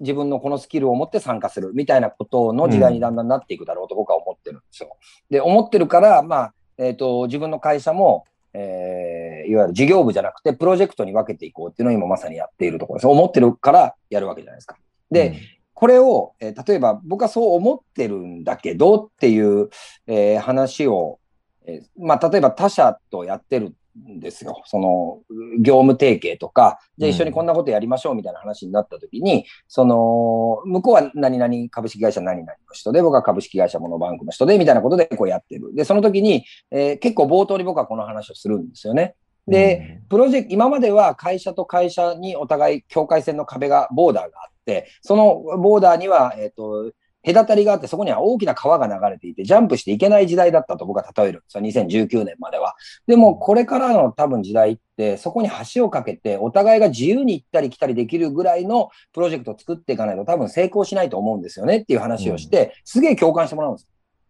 [0.00, 4.96] 自分のこのスキルを持って参加するみたいなことの時代にだんだんなっていくだろうと僕は思ってるんですよ。
[5.30, 13.06] で、思ってるから、まあ、えっ、と、自分の会社も、えーいわゆる事業部じゃなくて、プロジェクトに分けていこうっていうのを今まさにやっているところです。
[13.06, 14.76] 思ってるからやるわけじゃないですか。
[15.10, 15.40] で、
[15.74, 19.70] これを、えー例えば僕はそう思ってるんだけどっていう、
[20.06, 21.18] えー話を、
[21.66, 24.62] えーまあ、例えば他社とやってるんですよ。
[24.66, 25.20] その、
[25.60, 35.74] 業務提携とか、じゃあ一緒にこんなことやりましょうみたいな話になった時に、その、向こうは何々株式会社何々の人で、僕は株式会社モノバンクの人で、みたいなことでこうやってる。
[35.74, 39.14] で、その時に、えー結構冒頭に僕はこの話をするんですよね。
[39.46, 46.92] で、プロジェクト、今までは会社と会社にお互い境界線の壁が、ボーダーがあって、そのボーダーには、えっ、と、
[47.24, 51.62] 隔たりがあって、そこには大きな川が流れていて、ジャンプしていけない時代だったと僕は例えるんですよ。
[51.62, 52.76] 2019年までは。
[53.06, 63.88] でも、これからの多分時代って、そこに橋を架けて、お互いが自由に行ったり来たりできるぐらいのプロジェクトを作っていかないと多分成功しないと思うんですよねっていう話をして、すげえ共感してもらうんです。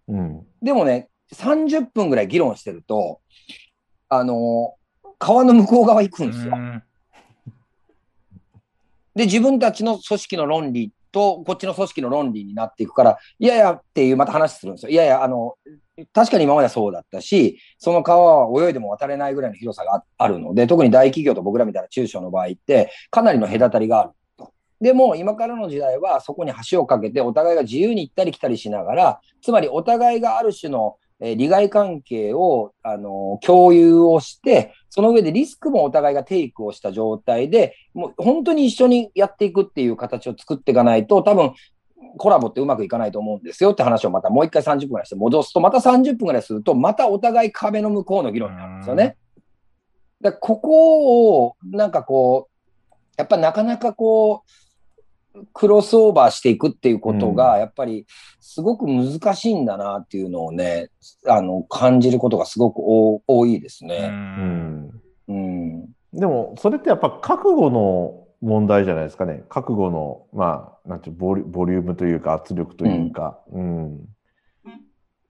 [0.09, 3.21] うんでもね、30分ぐらい議論してると、
[4.09, 4.75] あの
[5.19, 6.55] 川の向こう側行くんですよ。
[6.57, 6.83] うん
[9.15, 14.91] で、自分たちの組織の論理と、こっちの組織の論理になっていくから、いやいやっていうまた話するんですよ。
[14.91, 15.55] いやいや、あの、
[16.13, 24.53] 確かに今まではそうだったし、その川は泳いでも渡れないぐらいの広さがあるので、特に大企業と僕らみたいな中小の場合って、かなりの隔たりがあると。
[24.81, 41.53] でも、今からの時代は、そこに橋を架けて、お互いが自由に行ったり来たりしながら、つまりお互いがある種の、えー利害関係を、あの共有をして、その上でリスクもお互いがテイクをした状態で、もう本当に一緒にやっていくっていう形を作っていかないと、多分
[42.17, 49.17] コラボってうまくいかないと思うんですよって話をまたもう一回30分ぐらいして戻すと、また30分ぐらいすると、またお互い壁の向こうの議論になるんですよね。
[50.21, 54.70] だここを、なんかこう、やっぱなかなかこう、
[55.53, 58.07] クロスオーバーしていくっていうことが、やっぱり
[58.41, 60.91] すごく難しいんだなっていうのをね、
[61.27, 64.09] あの、感じることがすごく多多いですうね。
[64.11, 64.91] うんん
[65.29, 65.85] うん。
[66.13, 69.45] でも、それってやっぱ覚悟の問題じゃないですかね。
[69.49, 73.39] 覚悟の、まあ、なんていうボリボリュームというか圧力というか。
[73.53, 73.99] うん。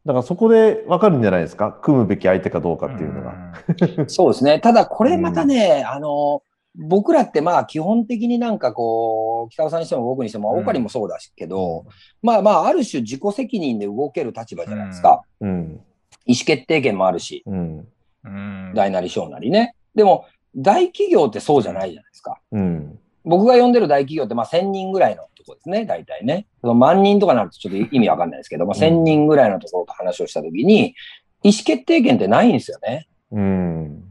[0.06, 1.72] だからそこで分かるんじゃないですか？
[1.72, 3.34] 組むべき相手かどうかっていうのが。
[4.08, 4.58] そうですね。
[4.60, 6.42] ただこれまたね、あの、
[6.76, 11.86] 僕らってまあ基本的になんかこう、北尾さんにしても僕にしても、うんオカリもそうだしけど、
[12.22, 15.22] まあまあ、ある種自己責任で動ける立場じゃないですか。
[15.40, 15.80] うん。
[16.26, 17.88] 意思決定権もあるし、うん。
[18.24, 19.74] うん大なり小なりね。
[19.94, 22.40] でも、大企業ってそうじゃないじゃないですか。
[22.52, 22.98] うん。
[23.24, 26.46] 僕が呼んでる大企業ってまあ1000人ぐらいのところですね、大体ね。
[26.60, 30.94] その万人とかなるとちょっと意味わかんないですけど、まあ、1000人ぐらいのところと話をしたときに、
[31.42, 33.08] 意思決定権ってないんですよね。
[33.32, 34.09] うん。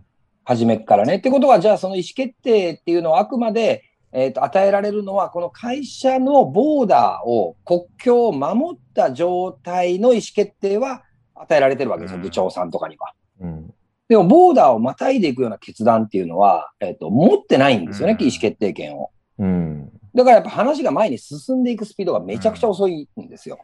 [0.50, 1.18] 初めっからね。
[1.18, 11.04] ってことは、じゃあその意思決定っていうのはあくまで、えーと与えられるのは、この会社のボーダーを、国境を守った状態の意思決定は
[11.36, 13.14] 与えられてるわけですよ、うん部長さんとかには。
[13.42, 13.74] うん。
[14.08, 19.12] でも、ボーダーをまたいでいくような決断っていうのは、えっ、と、持ってないんですよね、うん意思決定権を。
[19.38, 19.92] うん。
[20.16, 23.60] だからやっぱ話が前に進んでいくスピードがめちゃくちゃ遅いんですよ。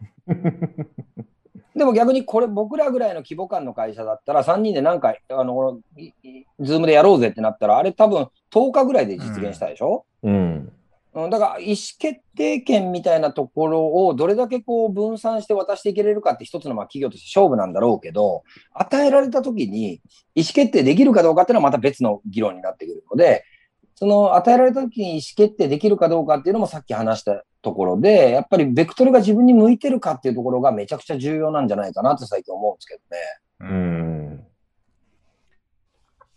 [1.75, 5.79] でも逆にこれ僕らぐらいの規模感の会社だったら3人でなんか、あの、
[6.59, 10.71] ズームでやろうぜってなったら、あれ多分10日ぐらいで実現したでしょ、うん。
[11.13, 20.01] うん、だから意思決定権みたいなところをどれだけこう分散して渡していけれるかって一つのまあ企業として勝負なんだろうけど、与えられた時に
[20.35, 23.45] 意思決定できるかどうかっていうのはまた別の議論になってくるので、
[23.95, 32.95] その与えられた時に意思決定できるかどうかっていうのもさっき話したところで、やっぱりベクトルが自分に向いてるかっていうところがめちゃくちゃ重要なんじゃないかなって最近思うんですけ
[33.61, 33.71] どね。
[33.71, 34.45] うん。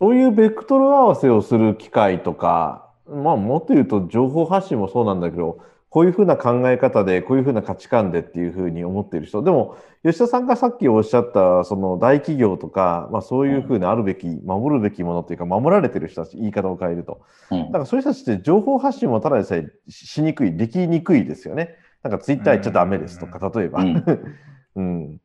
[0.00, 5.58] そういうベクトル合わせをする機会とか、まあもっと言うと情報発信もそうなんだけど、
[5.90, 9.42] こういうふうな考え方で、こういうふうな価値観でっていうふうに思っている人。
[9.42, 17.22] でも、吉田さんがさっきおっしゃった、その大企業とか、まあそういうふうにあるべき、守るべきものっていうか、守られてる人たち、言い方を変えると。
[17.50, 21.76] うんだからそういう人たちって情報発信もただでさえししにくい、できにくいですよね。
[22.02, 23.80] なんかツイッター言っちゃダメですとか、例えば。
[23.80, 24.04] うん
[24.76, 25.20] うん。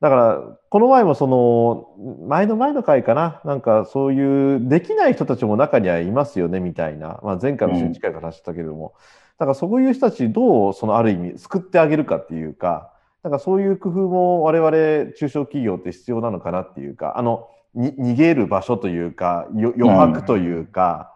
[0.00, 7.18] だから、この前もその、前の前の回かな、なんかそういう、できない人たちも中にはいますよね、みたいな。
[7.22, 8.92] まあ前回の新回から話したけれども。
[9.38, 21.14] だからそういう人たちどう、そのある意味、救ってあげるかっていうか、なんかそういう工夫も我々中小企業って必要なのかなっていうか、あの、に逃げる場所というか、よ余白というか、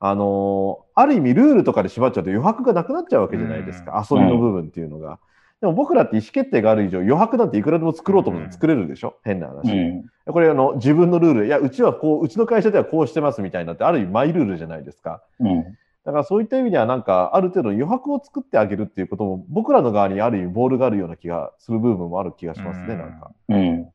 [0.00, 5.18] あの、ある意味ルールとかで縛っちゃうと余白がなくなっちゃうわけじゃないですか、遊びの部分っていうのが。
[5.60, 9.72] でも僕らって意思決定がある以上、余白なんていくらでも作ろうと思って作れるでしょ、変な話。
[9.72, 10.32] うん。
[10.32, 15.22] これあの自分のルール、いや、うちはこう、うちの会社ではこうしてますみたいなって、ある意味マイルールじゃないですか。
[15.40, 15.64] うん。
[16.04, 23.30] だからそういった意味では、なんか、ある程度余白を作ってあげるっていうことも、僕らの側にある意味ボールがあるような気がする部分もある気がしますね、うんなんか。
[23.48, 23.88] うん。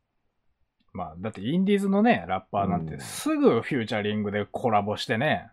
[0.93, 5.49] まあ、だってインディーズのね、ラッパーなんうんてすぐフューチャリングでコラボしてね、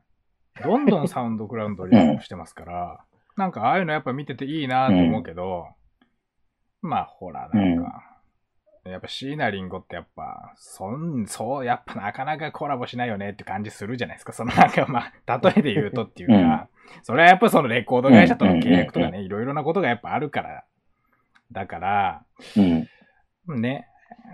[0.62, 3.01] どんどんサウンドクラウンドリアップしてますから、
[3.38, 5.68] なんかああいうのやっぱ見てていいなと思うけど、
[6.83, 8.03] まあほら、なんか、
[8.85, 14.33] やっぱ椎名林檎ってやっぱ、そん、そう、やっぱなかなかコラボしないよねって感じするじゃないですか。
[14.33, 16.69] そのなんかまあ、例えで言うとっていうか、うん
[17.03, 20.64] それはやっぱそのレコード会社との契約とうんうんかね、いろいろなことがやっぱあるから、
[21.53, 22.25] だから、
[22.57, 23.61] うん。
[23.61, 23.87] ね。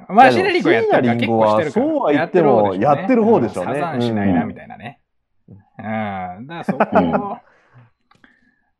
[0.09, 1.87] まあ、シナリンゴやってるから椎結構してるから。
[1.87, 5.00] そうは言ってもやってる方でしょうねサザンしないな、うんみたいなね。
[5.48, 5.56] うん。
[5.85, 7.38] だからそこを、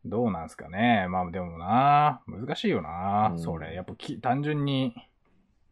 [0.07, 1.07] どうなんですかね。
[1.09, 3.75] まあでもな、難しいよな、うんそれ。
[3.75, 4.95] やっぱき単純に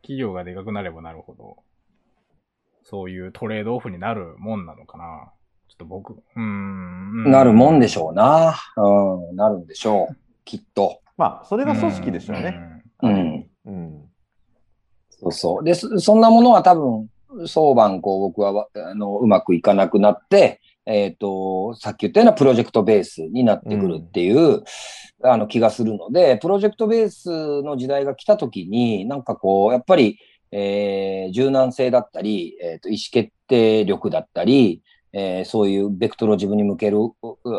[0.03, 1.57] 企業がでかくなればなるほど、
[2.83, 5.33] そういうトレードオフになるもんなのかな。
[5.68, 7.31] ちょっと僕、うーん。
[7.31, 8.55] なるもんでょしょうな。
[8.77, 9.37] うん。
[9.37, 10.16] なるんでしょう。
[10.44, 11.01] きっと。
[11.16, 12.55] まあ、それが組織でしょうね。
[13.03, 13.51] うん。
[13.64, 14.05] うん。
[15.11, 15.64] そうそう。
[15.64, 17.09] で、そそんなものは多分、
[17.47, 24.62] 早晩、こう、僕は、あの、うまくいかなくなって、えっ、と、さっき言ったようなプロジェクトベースになってくるっていう、
[25.23, 30.18] あの、気がするので、プロジェクトベースの時代が来た時に、なんかこう、やっぱり、
[30.53, 37.12] えー柔軟性だったり、えっ、と、意思決定力だったり、えーそういうベクトルを自分に向ける、う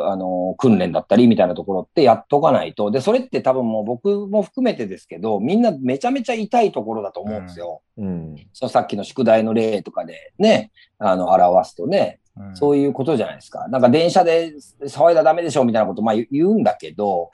[0.06, 2.92] あの、訓練だったりみたいなところってやっとかないと。
[2.92, 7.82] で、それって多分もう僕も含めてですけど、みんなめちゃめちゃ痛いところだと思うんですよ。
[7.98, 8.36] うん。
[8.54, 12.25] そのさっきの宿題の例とかでね、あの、表すとね、うん。
[12.54, 13.68] そういうことじゃないですか。
[13.70, 17.32] なんか電車で騒いだらダメでしょみたいなことまあ言言うんだけど、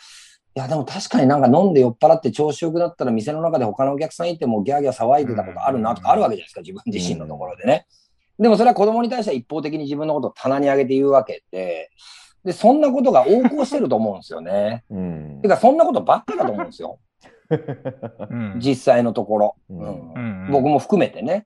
[0.56, 7.88] いやでも確かになんか飲んで酔っ払って調子よくなったら店の中で他のお客さんいてもギャーギャー騒いでたことあるなとかあるわけじゃないですか、自分自身のところでね。
[8.38, 11.90] でもそれは子供に対しては一方的に自分のことを棚に上げて言うわけで、
[12.44, 14.84] で、そんなことが横行してると思うんですよね。
[14.90, 15.48] うんて。
[15.48, 17.00] か、そんなことばっかだと思うんですよ。
[17.50, 19.56] うん、実際のところ。
[19.70, 21.46] うんうん僕も含めてね。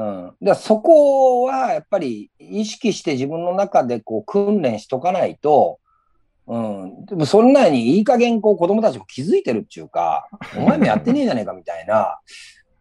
[0.00, 0.32] うん。
[0.40, 5.78] だそこはやっぱり意識して自分の中でこう訓練しとかないと、
[6.46, 7.04] うん。
[7.04, 12.18] でもそんなにいい加減こう子供たちも気づいてるっていうか、お前もやってねえじゃねえかみたいな、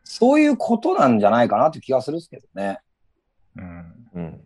[0.04, 2.80] そういうことなんじゃないかなって気がするんですけどね。
[3.58, 3.96] うん。
[4.14, 4.42] うん。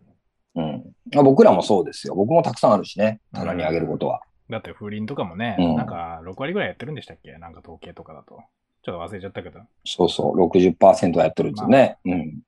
[0.56, 0.84] うん。
[1.12, 2.14] まあ僕らもそうですよ。
[2.16, 3.20] 僕もたくさんあるしね。
[3.32, 4.22] 棚にあげることは。
[4.50, 7.32] だって風鈴とかもね、うんなんか6割ぐらいやってるんでしたっけ？
[7.38, 8.42] なんか統計とかだと。
[8.82, 9.60] ちょっと忘れちゃったけど。
[9.86, 10.36] そうそう。
[10.48, 11.96] 60%はやってるんですよね。
[12.04, 12.40] うん。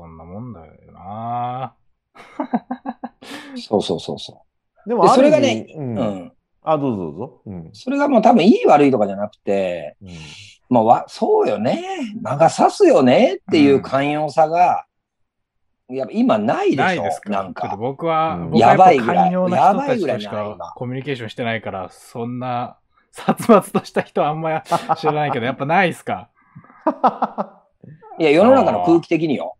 [0.00, 1.74] そんなもんだよな
[3.68, 4.42] そうそうそうそ
[4.86, 5.82] でもでそれがねう。
[5.82, 6.32] んうん。
[6.62, 7.42] あ、どうぞどうぞ。
[7.46, 7.70] うん。
[7.72, 10.08] それがもう多分いい悪いとかじゃなくて、うん
[10.70, 11.82] まあ、わ、そうよね。
[12.22, 14.86] 魔が差すよねっていう寛容さが、
[15.88, 17.02] やっぱ今ないでしょ？
[17.30, 17.76] ななんか。
[17.76, 22.78] 僕は、うん僕はやばいぐらい寛容な人たちとしやばいぐらいないか今コミュニケーションしてないから、そんな
[23.12, 24.62] 殺伐とした人はあんま
[24.96, 26.30] 知らないけど、やっぱないっすか？
[28.18, 29.56] いや、世の中の空気的によ。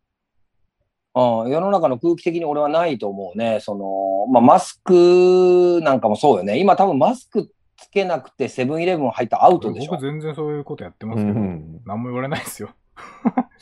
[1.14, 3.58] うん、世の中の空気的に俺はないと思うね。
[3.60, 6.58] その、まあ、マスクなんかもそうよね。
[6.58, 10.02] 今多分マスクつけなくてセブンイレブン入ったらアウトでしょ僕。
[10.02, 11.80] 全然そういうことやってまうすけど、ん。
[11.84, 12.70] 何も言われないですよ。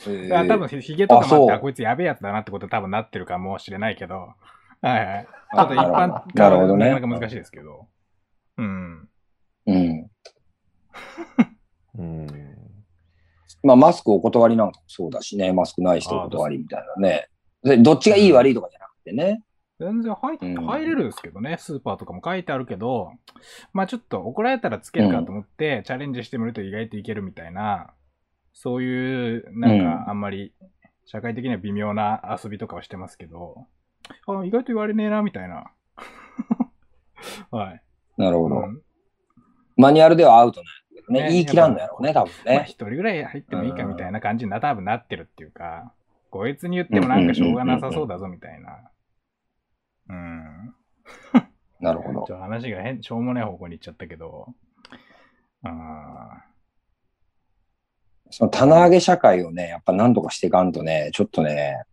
[0.07, 4.33] えいや多分ヒゲとかもあって、あこいつやべえやつだなってこと多分なってるかもしれないけど、
[4.81, 5.27] はいはい。
[5.55, 6.89] ちょっと一般なるからほどね。
[6.89, 7.87] なかなか難しいですけど。
[8.57, 9.09] うん。
[9.65, 10.09] うん。
[11.97, 12.27] うん。
[13.63, 15.51] まあ、マスクお断りなんかもそうだしね。
[15.51, 17.29] マスクない人お断りみたいなね。
[17.63, 19.43] でどっちがいい悪いとかじゃなくてね。
[19.79, 23.13] 全然入入れるんですけどね、スーパーとかも書いてあるけど、
[23.71, 27.93] まあちょっと怒られたらつけるかと思って、チャレンジしてみると意外といけるみたいな、
[28.53, 30.53] そういう、なんかあんまり
[31.05, 33.67] 社会的には微妙な遊びとかをしてますけど、
[34.27, 35.71] あ意外と言われねえな、みたいな。
[37.51, 37.81] はい。
[38.17, 38.55] なるほど。
[38.57, 38.81] うん
[39.79, 41.21] マニュアルではアウトなんだけどね。
[41.21, 42.65] ね言い切らんのやろうね、多分まあね。
[42.67, 45.93] 一人ぐらい入ってもいいかみたいな感じにな、多分なってるっていうか、
[46.29, 48.91] こいつに言ってもなんかしょうがなさそうだぞみたいな。
[50.09, 50.75] うん。
[51.79, 52.35] なるほど ちょ。
[52.35, 54.47] っと話が変、しょうもない方向に行っちゃったけど。
[55.63, 56.45] あ
[58.31, 61.83] その棚上げ社会をね、やっぱ何とかしていかんとね、ちょっとね、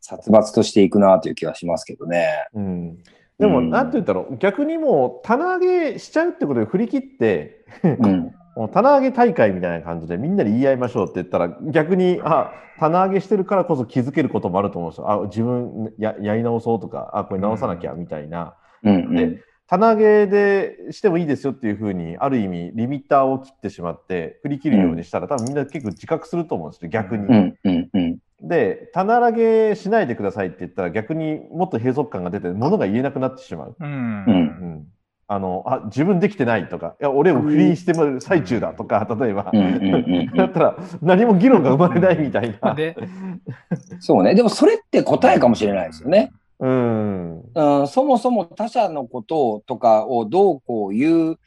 [0.00, 2.28] 殺伐としていくなという気はしますけどね。
[2.54, 3.02] うん、
[3.38, 8.32] でも、うんなんて言ったら、逆にもう棚上げしちゃうってことで振り切って、うん。
[8.56, 15.10] もう棚上げ大会みたいな感じでみんなで言い合いましょうって言ったら、逆に、あ、棚上げしてるからこそ気づけることもあると思うんですよ。
[15.10, 18.54] あ、自分ややり直そうとか、あ、これ直さなきゃみたいな。
[18.82, 19.42] うん、うんで。
[19.68, 27.24] 棚上げでしてもいいですよっていうふうに、ある意味、リミッターを切ってしまって、振り切るようにしたら、多分みんな結構自覚すると思うんですよ、逆に。
[27.24, 28.18] うん、うん、うん。
[28.42, 29.32] で、棚上
[29.70, 33.76] げしないでくださいって言ったら、逆にもっと閉塞感が出て、物が言えなくなってしまう。
[33.80, 34.24] ーうん。
[34.26, 34.86] うん、
[35.32, 42.74] あのあ自分できてないとか、いや俺をフリーしてる最中だとか、例えば、うん、うん、うんだったら何も議論が生まれないみたいな。
[42.74, 42.94] で、
[44.00, 44.34] そうね。
[44.34, 46.32] でもそれって答えかもしれないですよね。
[46.58, 47.42] うん。
[47.54, 51.38] うん、そもそも他者のこととかをどうこう言う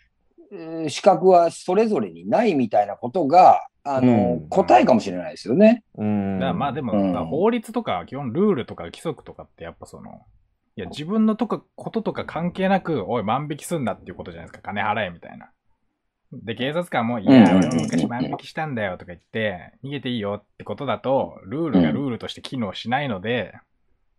[0.52, 5.84] えー資格はそれぞれにないみたいなことが、あの、うん答えかもしれないですよね。
[5.98, 6.40] うん。
[6.40, 10.22] だまあでも、うん法律とか基本ルールとか規則とかってやっぱその、
[10.78, 14.74] いや自分のとかこととか関係なく、おい万引きすんなっていうことじゃないですか。
[14.74, 15.52] 金払えみたいな。
[16.34, 23.54] で、警察官も、いや、俺も昔万引きしたんだよとか言って、逃げていいよってことだと、ルールがルールとして機能しないので、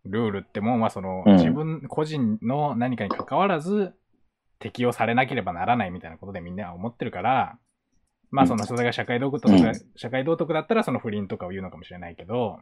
[0.05, 3.93] ルールってもう、まあその、うん自分個人の何かに関わらず、
[4.59, 7.59] 適用されなければならないみたいなことでみんなは思ってるから、
[8.31, 12.59] まあその、それが社会道徳とか、うん社会道徳だったらその不倫とかを言うのかもしれないけど、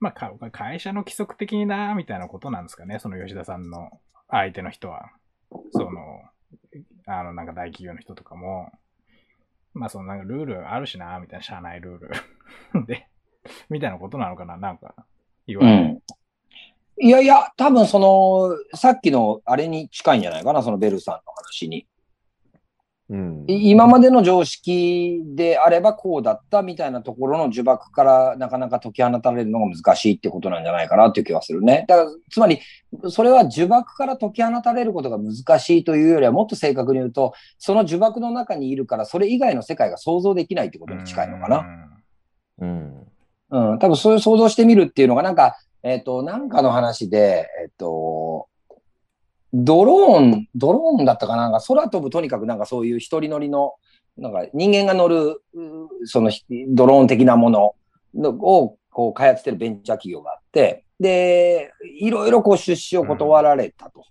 [0.00, 3.90] まあ会社の規則的にな、みたいなことなんですかね、その吉田さんの
[4.28, 5.10] 相手の人は。
[5.72, 6.22] その、
[7.06, 8.70] あの、なんか大企業の人とかも、
[9.74, 12.10] まあそのなんかルールあるしな、みたいな、社内ルール。
[12.86, 13.08] で、
[13.68, 14.94] みたいなことなのかな、なんか、
[15.46, 15.70] いろいろ。
[15.70, 16.02] うん。
[17.02, 21.86] いやいや、多分その、さっきのあれに近いんじゃないかな、そのベルさんの話に。
[23.10, 23.44] うん。
[23.48, 31.84] い今までの常識であればこうだったみたいなところの呪縛からなかなか解き放たれるのが難しいってことなんじゃないかなっていう気はするね。
[31.88, 32.60] だから、つまり、
[33.08, 41.64] それは呪縛から解き放たれることが難しいというよりは、もっと正確に言うと、その呪縛の中にいるから、それ以外の世界が想像できないってことに近いのかな。
[42.60, 43.06] うん。
[43.52, 48.49] うん、多分そういう想像してみるっていうのが、なんか、えっ、と、なんかの話で、えっ、と、
[49.52, 51.42] ドローン、ドローンだったかな？
[51.42, 53.74] なんか空飛ぶとにかくなんかそういう一人乗りの、
[54.16, 57.74] なんか人間が乗る、うそのひドローン的なもの
[58.14, 64.04] のをこう開発してるベンチャー企業があって、で、いろいろこう出資を断られたと。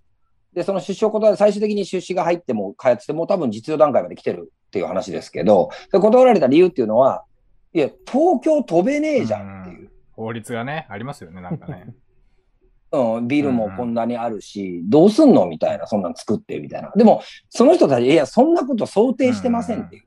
[0.52, 7.24] で、その出資を断られ、最終的に出資が入っても開発してもう多分実用段階まで来てるっていう話ですけど、断られた理由っていうのは、
[7.72, 9.90] いや、東京飛べねえじゃんっていう。
[10.12, 11.86] 法律がね、ありますよね、なんかね。
[12.92, 15.46] うん、ビルもこんなにあるし、どうすんの？
[15.46, 16.90] みたいな、そんなん作って、みたいな。
[16.96, 20.02] でも、その人たち、いや、そんなこと想定してませんっていう。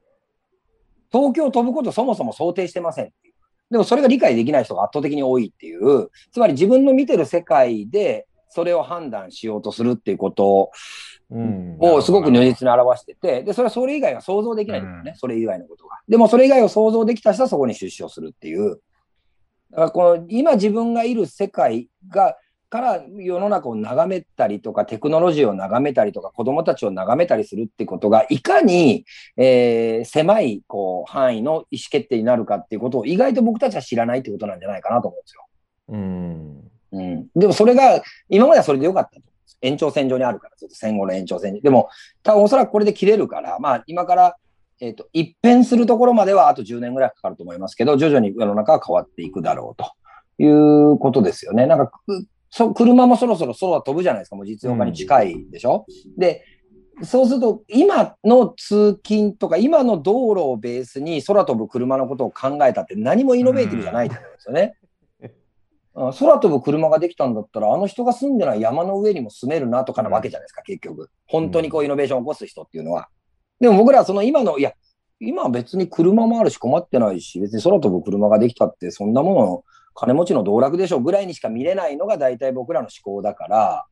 [1.11, 3.33] 東京飛ぶことそもそも想定してませんっていう。
[3.71, 10.71] でも、それが理解できない人が圧倒的に多いっていう、つまり自分の見てる世界で、それを判断しようとするっていうこと
[11.31, 11.77] うん。
[11.79, 16.01] をすごく如実に表してて、で、それはそれ以外は想像できないんだよね、うんそれ以外のことが。
[16.07, 18.81] でも、それ以外を想像できた人はそこに出資をするっていう。
[19.71, 22.35] だからこの今自分がいる世界が、
[22.73, 29.05] から世の中を眺めたりとか、テクノロジーを眺めたりとか、子供たちを眺めたりするってことが、いかに、
[29.37, 35.47] えー狭いこう範囲の意思決定になるかっていうことを意外と僕たちは知らないってことなんじゃないかなと思うんですよ。
[35.89, 36.71] うん。
[36.93, 37.27] うん。
[37.35, 39.21] でもそれが、今まではそれでよかったと。
[39.61, 41.61] 延長線上にあるから、ずっと戦後の延長線に。
[41.61, 41.89] でも、
[42.23, 44.35] 多分おそらくこれで切れるから、まあ今から、
[44.81, 49.93] えっ、と、一変するところまではあと10年ぐらいかかると思いますけど、徐々に世の中は変わっていくだろうと
[50.41, 51.67] いうことですよね。
[51.67, 54.35] なんか、くそ車もそろそろ空は飛ぶじゃないですか。
[54.35, 55.87] もう実用化に近いでしょ、
[56.19, 56.45] で、
[57.01, 64.75] そうすると、今の通勤とか、今の道路をベースに空飛ぶ車のことを考えたって何もイノベーティブじゃないと思うんですよね。
[65.95, 71.09] あ空飛ぶ車ができたんだったら、あの人が住んでない山の上にも住めるなとかなわけじゃないですか、結局。
[71.25, 73.09] 本当にこうイノベーションを起こす人っていうのは。
[73.59, 74.73] でも僕らはその今の、いや、
[75.19, 79.63] 今は別に車もあるし困ってないし、別に空飛ぶ車ができたってそんなもの、
[79.95, 83.85] 金持ちの道楽でしょぐらいにしか見れないのが大体僕らの思考だから、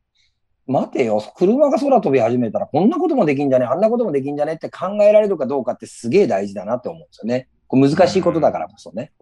[0.66, 7.48] 待てよ、車が空飛び始めたらこんなこともできんじゃねあんなこともできんじゃねって考えられるかどうかってすげえ大事だなって思うんですよね。
[7.66, 9.12] これ難しいことだからこそね。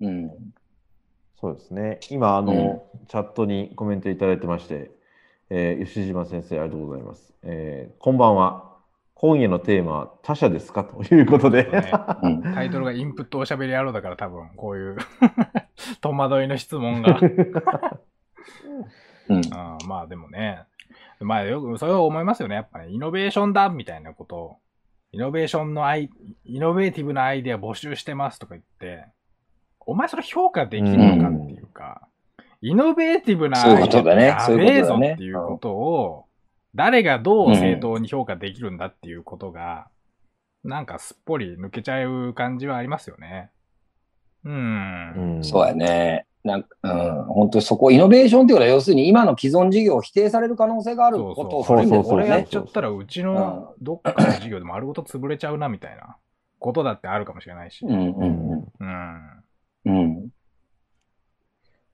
[0.00, 0.30] うん。
[1.40, 2.00] そうですね。
[2.10, 4.90] 今、あの、チャットにコメントいただいてまして、
[5.48, 7.32] えー吉島先生、ありがとうございます。
[7.42, 8.69] えーこんばんは。
[9.22, 10.82] 今夜のテーマは他者ですか？
[10.82, 11.64] ということで。
[11.64, 11.92] ね
[12.22, 14.96] うんタイトルがインプットおしゃべり野郎だから多分こういう
[16.00, 17.20] 戸惑いの質問が。
[19.28, 19.40] うん。
[19.52, 20.62] あーまあでもね、
[21.20, 22.54] まあよくそれは思いますよね。
[22.54, 24.56] やっぱね、イノベーションだみたいなことを、
[25.12, 26.08] イノベーションのアイ、
[26.46, 29.04] イノベーティブなアイデア募集してますとか言って、
[29.80, 32.08] お前それ評価できるのかっていうか、
[32.62, 36.24] イノベーティブなそういうことだねやべえぞっていうことを、
[36.74, 39.88] 誰がどう正当に評価できるんだっていうことが、
[40.62, 43.50] なんかすっぽり抜けちゃう感じはありますよね。
[44.44, 45.36] うん。
[45.36, 46.26] うんそうやね。
[46.42, 52.46] なんか、うん、本当にそこ、イノベーションっていうのは、要するに今の既存事業を否定される可能性があることをそう含んでるんだよこれやっね。
[52.50, 56.16] ちゃったら、うちのどっかの事業でも丸ごと潰れちゃうなみたいな
[56.58, 57.84] ことだってあるかもしれないし。
[57.84, 59.44] うんうんうんうん。
[59.84, 60.28] うん。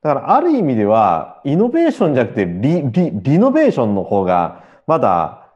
[0.06, 5.46] だから、ある意味では、イノベーションじゃなくてリ、リ、リノベーションの方が、まだ、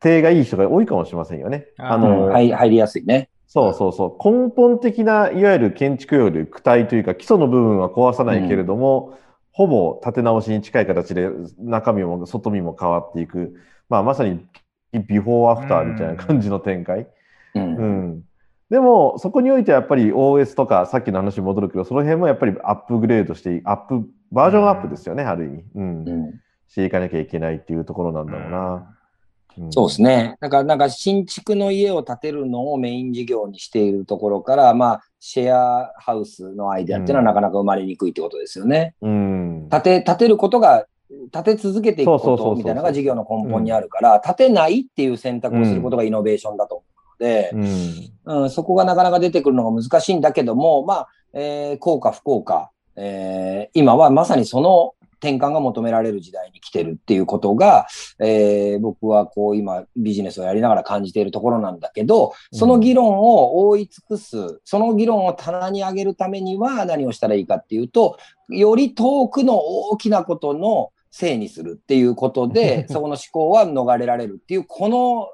[0.00, 1.66] 手がいい人が多いかもしれませんよね。
[1.76, 3.28] あの、うん入入りやすいね。
[3.46, 4.32] そうそうそう。
[4.32, 9.18] 根本的な、いわゆる建築より躯体というか、基礎の部分は壊さないけれども、
[9.52, 11.28] ほぼ立て直しに近い形で、
[11.58, 13.56] 中身も外身も変わっていく。
[13.88, 14.46] まあ、まさに、
[14.92, 17.08] ビフォーアフターみたいな感じの展開。
[17.54, 17.76] うん。
[17.76, 18.22] うん。
[18.70, 25.64] でも、そこにおいてはやっぱり OS とか、さっきの話に戻るけど、その辺もやっぱりアップグレードして、アップ、バージョンアップですよね、ある意味。
[25.74, 26.08] うん。
[26.08, 26.40] うん
[26.70, 29.66] していかなきゃいけないっていうところなんだろうな。
[29.66, 30.36] んそうですね。
[30.40, 38.94] だから、なんか新築の家を建てるのをメイン事業にしているところから、まあ、シェアハウスのアイデアっていうのはなかなか生まれにくいってことですよね。
[39.02, 39.68] うん。
[39.68, 40.86] 建て、建てることが、
[41.32, 46.84] 建て続けていくことみたいなのが事業の根本にあるから、建てないっていう選択をすることがイノベーションだと思
[47.20, 48.42] で、うん。
[48.42, 57.86] うん、そこがなかなか出てくるのが難しいんだけども、まあ、えー、効果不効果、えー今はまさにその転換が求められる時代に来てるっていうことが、
[58.18, 68.16] えー僕はこう今ビジネスをやりながら感じているところなんだけど、その議論を覆い尽くす、その議論を棚に上げるためには何をしたらいいかっていうと、
[68.48, 75.28] より遠くの大きなことのせいにするっていうことで、 そこの思考は逃れられるっていう、この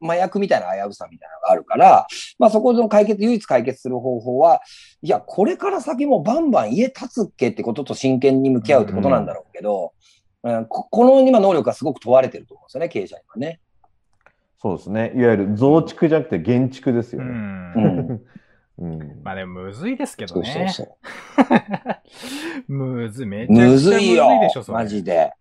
[0.00, 2.06] 麻薬みたいな危うさみたいなのがあるから、
[2.38, 4.60] まあそこの解決、唯一解決する方法は、
[5.02, 10.02] いや、これから先もバンバン家建つっけってことと真剣に向き合うってことなんだろうけど、うん
[10.68, 13.60] ここの今能力がすごく問われてると思うんですよね、経営者にはね。
[14.60, 15.12] そうですね。
[15.16, 17.28] いわゆる増築じゃなくて減築ですよね。
[17.28, 18.22] うん。
[18.82, 19.02] うん。
[19.02, 19.22] うん。
[19.22, 20.68] まあでもむずいですけどそうね。
[20.70, 20.98] そうそ
[22.72, 23.46] むずい、めう。
[23.46, 25.32] ちゃくちゃむずいよでしょ、それマジで。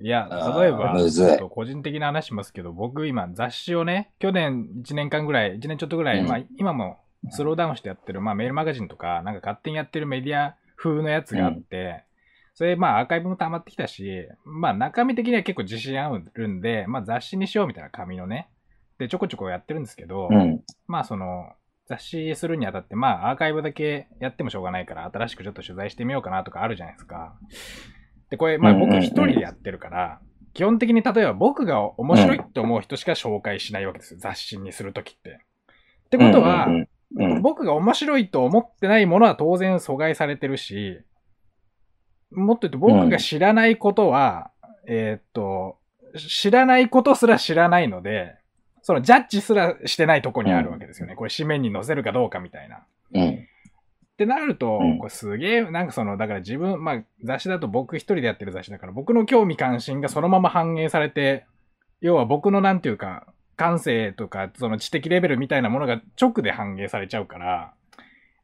[0.00, 0.28] いや
[0.60, 6.98] 例えば、ちょっと個人的な話しますけど、僕今雑誌をね、去年1年間ぐらい、1年ちょっとぐらい、うんまあ今も
[7.30, 12.04] スローダウンしてやってる、まあメールマガジンとか、なんか勝手にやってるメディア風のやつがあって、
[12.54, 18.48] それまあアーカイブも溜まってきたし、まあ中身的には結構自信あるんで、まあ雑誌にしようみたいな紙のね、
[18.98, 20.62] でちょこちょこやってるんですけど、うん。
[20.86, 21.52] まあその、
[21.88, 27.34] 雑誌するにあたって、まあアーカイブだけやってもしょうがないから、新しくちょっと取材してみようかなとかあるじゃないですか。
[28.30, 30.20] で、これ、まあ僕一人でやってるから、
[30.52, 34.20] 基本的に例えば僕が面白いって思う人しか紹介しないわけですよ。
[34.20, 35.30] 雑誌にするときって。
[35.30, 36.68] ってことは、
[37.42, 41.00] 僕が面白いと思ってないものは当然阻害されてるし、
[42.30, 44.50] もっと言うと僕が知らないことは、
[44.86, 45.78] えーっと、
[46.16, 48.37] 知らないことすら知らないので、
[48.88, 51.14] そのジャッジすらしてないとこにあるわけですよね。
[51.14, 52.86] これ紙面に載せるかどうかみたいな。
[53.12, 53.34] うん。
[53.34, 53.36] っ
[54.16, 61.44] てなるとうん、これすげえ、なんかその、だから自分、まあ雑誌だと僕一人でやってる雑誌だから、僕の興味関心がそのまま反映されて、
[62.00, 63.26] 要は僕のなんていうか、
[63.56, 67.74] 感性とか、その知的レベルみたいなものが直で反映されちゃうから、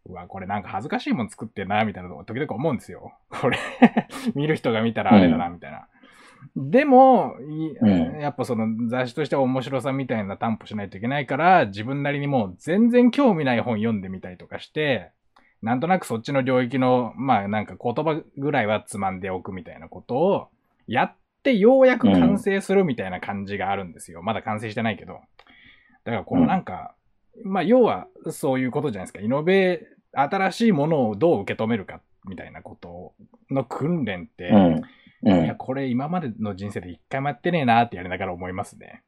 [0.05, 3.14] うわ、これなんか恥ずかしいもん作ってんな、みたいなのを時々思うんですよ。
[3.30, 3.59] これ、
[4.36, 5.88] 見る人が見たらあれだな、みたいな。
[6.57, 15.11] でも、いうんやっぱその雑誌としては面白さみたいな担保しないといけないから、自分なりにもう全然興味ない本読んでみたりとかして、
[15.62, 20.49] なんとなくそっちの領域の、まあなんか言葉ぐらいはつまんでおくみたいなことを
[20.86, 24.22] やってようやく完成するみたいな感じがあるんですよ。
[24.22, 25.20] まだ完成してないけど。
[26.05, 26.95] だからこのなんか、
[27.45, 29.20] まあ要はそういうことじゃないですか。
[29.20, 33.14] イノベー、新しいものをどう受け止めるかみたいなこと
[33.51, 34.82] の訓練って、うん。
[35.24, 35.56] ういや、ん。
[35.56, 39.02] これ今までの人生で一回もやってねえなってやりながら思いますね。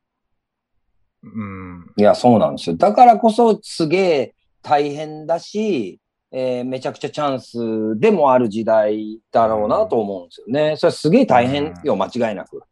[1.22, 1.86] うん。
[1.96, 2.76] いや、そうなんですよ。
[2.76, 6.00] だからこそすげえ大変だし、
[6.32, 10.76] えーめちゃくちゃチャンスでもある時代だろうなと思うんですよね。
[10.76, 12.62] それはすげえ大変よ、間違いなく。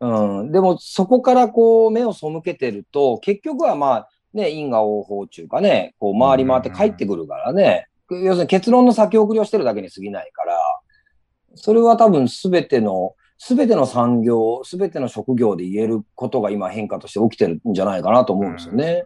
[0.00, 0.52] うん。
[0.52, 7.86] でも、そこからこう、目を背けてると、結局はまあ、ね、因果応報中かね、こう、回り回って帰ってくるからね。
[8.10, 10.58] 要するに結論の先送りをしてるだけに過ぎないから、
[11.56, 19.04] それは多分すべての、すべての産業、すべての職業で言えることが今変化として起きてるんじゃないかなと思うんですよね。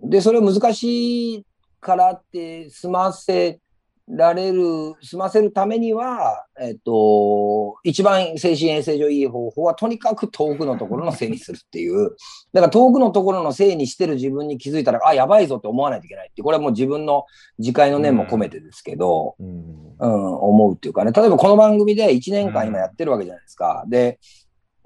[0.00, 1.46] で、それは難しい
[1.80, 3.60] からって済ませ
[4.08, 12.10] られる、済ませるためには、えっと、一番精神衛生上いい方法は、とにかく遠くのところのせいにするっていう。
[12.52, 17.24] だから遠くのところのせいにしてる自分に気づいたら、あ、やばいぞって思わないといけないって、これはもう自分の
[17.58, 23.84] 自戒の念も込めてですけど、うんうん、思うっていうかね、例えばこの番組で1年間今やってるわけじゃないですか。
[23.88, 24.20] で、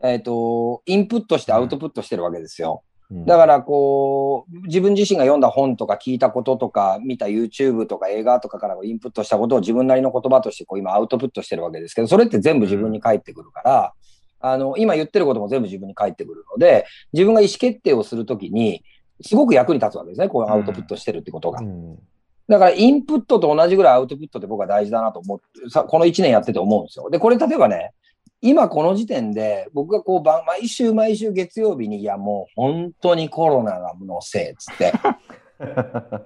[0.02, 2.82] えっ、と、インプットしてアウトプットしてるわけですよ。
[3.12, 13.92] だから、こう、自分自身が読んだ本とか聞いたこととか、見た YouTube とか映画とかからインプットしたことを自分なりの言葉としてこう今アウトプットしてるわけですけど、それって全部自分に返ってくるから、
[14.40, 18.84] あの、今言ってることも全部自分に返ってくるので、自分が意思決定をするときに、
[19.22, 21.64] すごく役に立つわけですね、こうアウトプットしてるってことがう。
[21.64, 21.98] ん
[22.50, 27.08] だから、インプットと同じぐらいアウトプットって僕は大事だなと思って、さこの1年やってて思うんですよ。
[27.08, 27.92] で、これ例えばね、
[28.42, 34.92] 今この時点で、僕がこう、ば毎週毎週月曜日に、いやもう本当にコロナのせいっつって、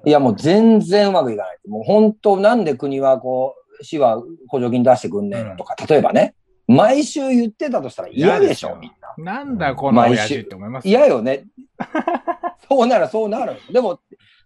[0.06, 1.58] いやもう全然うまくいかない。
[1.68, 6.34] もう本当、なんで国はこう、市は補助金出してくんねえのとか、例えばね、
[6.68, 9.42] 毎週言ってたとしたら嫌でしょ、みんな。
[9.42, 11.44] なんだこの親父って思います嫌よね。
[12.68, 13.56] そうならそうなる。
[13.72, 13.98] でも、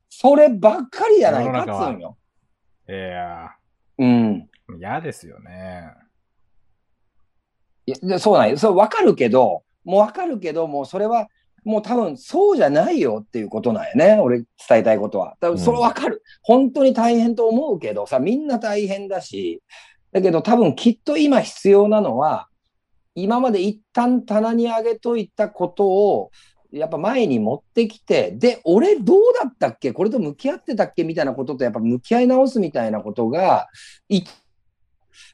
[0.09, 2.17] そればっかりじゃないかっつうんよ。
[2.89, 3.51] いや
[3.99, 4.49] うん。
[4.79, 5.93] 嫌ですよね。
[7.89, 8.59] いやでそうなんよ。
[8.59, 11.29] そう、わかるけど、もうわかるけど、もうそれは、
[11.65, 14.21] もう多分そうじゃないよっていうことなんやね。
[14.21, 15.39] 俺伝えたいことは。
[15.41, 16.23] 多分それわかる。
[16.43, 19.63] 本当に大変と思うけどさ、みんな大変だし、
[20.13, 22.49] だけど多分きっと今必要なのは、
[23.15, 26.31] 今まで一旦棚に上げといたことを、
[26.71, 29.95] やっぱ前に持ってきて、で、俺どうだったっけ？
[29.95, 31.05] これと向き合ってたっけ？
[31.05, 33.69] みたいなこととやっぱ向き合い直すみたいなことが、
[34.11, 34.23] い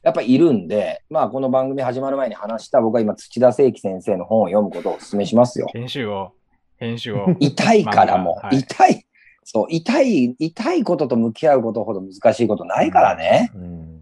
[0.03, 5.67] やっぱいるんで、まあこの番組始まる前に話した僕は今土田聖樹先生の本を読むことをお勧めしますよ。
[5.73, 6.33] 編集を、
[6.77, 7.27] 編集を。
[7.39, 9.05] 痛いからも、まあはい痛い。
[9.43, 13.51] そう、痛い、痛いことと向き合うことほど難しいことないからね。
[13.55, 14.01] うん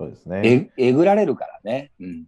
[0.00, 0.70] そうですね。
[0.76, 1.90] え、えぐられるからね。
[2.00, 2.24] うん。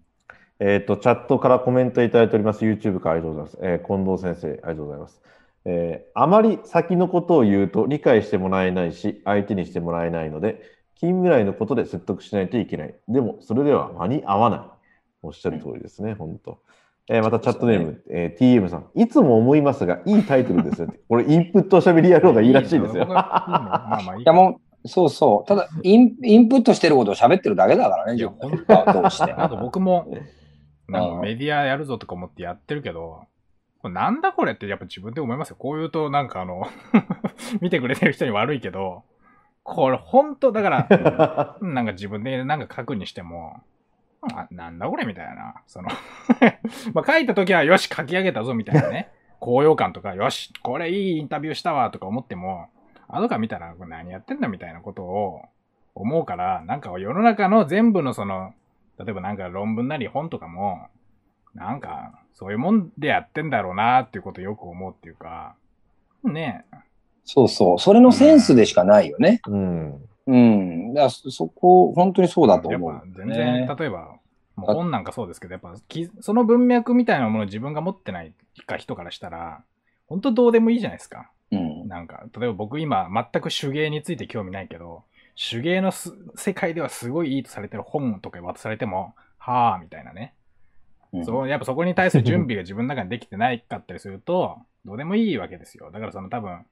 [0.61, 2.67] えっ、と、チャットからコメントいただいております。
[2.67, 3.59] YouTube からありがとうございます。
[3.63, 5.23] えー近藤先生、ありがとうございます。
[5.65, 10.61] えーあまり先のことを言うと理解してもらえないし、相手にしてもらえないので、
[11.03, 12.95] 近未来のことで説得しないといけない。
[13.09, 14.61] でも、それでは間に合わない。
[15.23, 16.61] おっしゃる通りですね、本当。
[17.09, 21.01] えーまたチャットネーム、えー TM さん、いつも思いますが、いいタイトルですよって。
[21.09, 23.03] これ、インプットおしゃべりやろうがいいらしいですよ。
[23.03, 25.49] いやもう、そうそう。
[25.49, 29.33] ただイン、インプットしてることを喋ってるだけだからね、いや自分がどうして。
[29.35, 30.07] なんか僕も、
[30.87, 33.25] なんうんかメディアやるぞとか思ってやってるけど、
[33.81, 35.57] これなんだこれってやっぱ自分で思いますよ。
[35.59, 36.63] こう言うとなんかあの、
[37.61, 39.03] 見てくれてる人に悪いけど、
[39.65, 43.63] これ本当だから、 なんか自分でなんか書くにしても、
[44.35, 45.63] あなんだこれみたいな。
[45.67, 45.89] その
[46.95, 49.11] まあ書いた時はよし書き上げたぞみたいなね。
[49.41, 52.69] 高揚感とか、よしこれいいインタビューしたわとか思っても、
[53.09, 55.43] 後から見たらこれ何やってんだみたいなことを
[55.95, 58.55] 思うから、なんか世の中の全部のその、
[58.99, 60.89] 例えばなんか論文なり本とかも、
[61.55, 65.57] なんかそういうもんでやってんだろうなっていうことをよく思うっていうか、
[66.25, 66.65] ね
[67.25, 67.79] そうそう。
[67.79, 69.41] それのセンスでしかないよね。
[69.47, 70.09] うん。
[70.27, 70.95] うん。
[70.95, 74.17] だそそこ、本当にそうだとやっ思う、ぱ全然、例えば、
[74.57, 78.35] 本なんかそうですけど、やっぱきその文脈みたいなものを自分が持ってない
[78.67, 79.63] か人からしたら、
[80.07, 81.31] 本当どうでもいいじゃないですか。
[81.51, 81.89] うん。
[81.89, 85.05] なんか、例えば僕今全く手芸について興味ないけど、
[85.51, 90.35] 手芸のす世界ではすごいいいとされてる本とか渡されても、はぁ、みたいなね。
[91.13, 95.91] うんそう、やっぱそこに対する準備が自分の中にできてないかったりすると、どうでもいいわけですよ。
[95.91, 96.65] だからその多分、に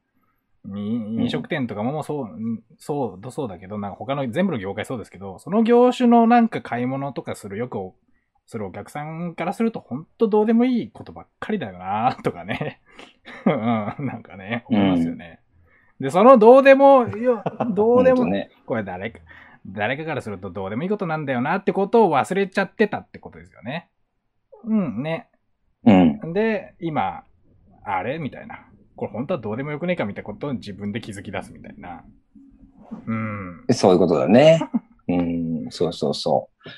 [0.66, 7.94] 飲食店とかもそう、うんそう、そうだけど、なんか他の全部の業界そうですけど、その業種のなんか買い物とかするよくお
[8.46, 12.80] するお客さんからすると、本当どうでもいいことばっかりだよなとかね。
[13.46, 15.38] うん、なんかね、思いますよね。
[16.00, 17.06] で、そのどうでも、
[17.72, 18.50] どうでも、ね。
[18.66, 19.20] これ誰か、
[19.66, 23.88] 誰かからするとどうでもいいことなんだよなってことを忘れちゃってたってことですよね。
[24.64, 25.28] うん、ね。
[25.84, 26.32] うん。
[26.32, 27.22] で、今、
[27.84, 28.18] あれ？
[28.18, 28.66] みたいな。
[29.00, 32.04] これ本当はどうでもよくねえかみたいなことを自分で気づき出すみたいな。
[33.06, 33.64] うん。
[33.70, 34.60] そういうことだね。
[35.08, 36.68] うん、そうそうそう。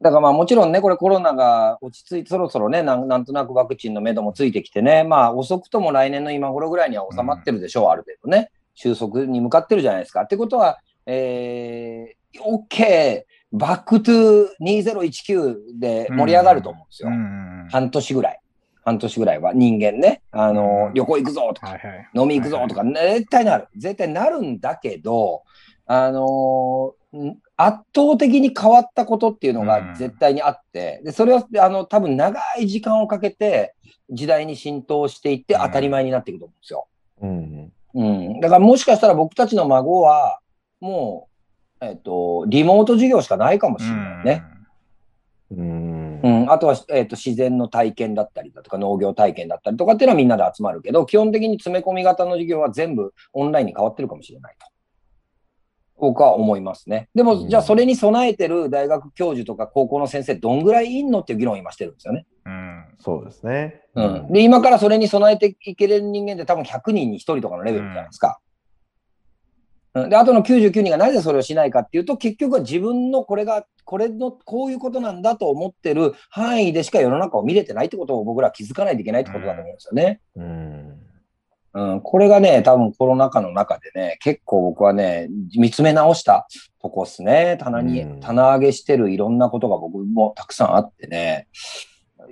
[0.00, 8.52] だからまあもちろんね、これコロナが落ち着いて、そろそろねなん、なんとなくワクチンの目処もついてきてね、まあ遅くとも来年の今頃ぐらいには収まってるでしょう、ある程度ね。
[8.76, 10.22] 収束に向かってるじゃないですか。
[10.22, 17.08] ってことは、えー、OK、Back to 2019で盛り上がると思うんですよ。
[17.08, 18.40] うん半年ぐらい。
[18.86, 22.08] 半年ぐらいは人間ね、あのうん、旅行行くぞとか、はいはい。
[22.14, 23.66] 飲み行くぞとか、絶対なる。
[23.76, 25.42] 絶対なるんだけど、
[25.86, 33.74] あのーん圧倒的に変わったことっていうのうんが絶対にあって、でそれはあの多分長い時間をかけて
[34.10, 36.86] 時代に浸透していってうん当たり前になっていくと思うんですよ。
[37.22, 37.72] うん。
[37.94, 38.04] う
[38.36, 38.40] ん。
[38.40, 40.40] だからもしかしたら僕たちの孫は、
[40.80, 41.28] も
[41.80, 44.44] う、えっ、と、リモート授業しかないかもしれないね。
[45.50, 45.95] うん。
[46.26, 54.66] うん、あとは、えー、と自然の体験だったりだとか農業体験だったりとかっていうのはみんなで集まるけど、基本的に詰め込み型の授業は全部オンラインに変わってるかもしれないと。
[55.98, 57.08] 僕は思いますね。
[57.14, 62.26] でも、うんじゃあそれに備えてる大学教授とか高校の先生どんぐらいいんのっていう議論を今してるんですよね。
[62.44, 62.52] うん。
[62.52, 62.84] うん。
[62.98, 63.82] そうですね。
[63.94, 64.32] うん。
[64.32, 68.40] で、今からそれに備えていける人間って多分100人に1人とかのレベルじゃないですか。
[69.96, 80.20] うん、で、あとの99人がなぜそれをしないかっていうと、結局は自分のこれが、これのこういうことなんだと思ってる範囲でしか世の中を見れてないってことを僕らは気づかないといけないってことだと思うんですよね。
[80.36, 81.06] うん。
[81.72, 86.46] うん、これがね、多分コロナ禍の中でね、結構僕はね、見つめ直した
[86.82, 87.56] とこっすね。
[87.58, 91.48] 棚に、うん棚上げしてるいろんなことが僕もたくさんあってね、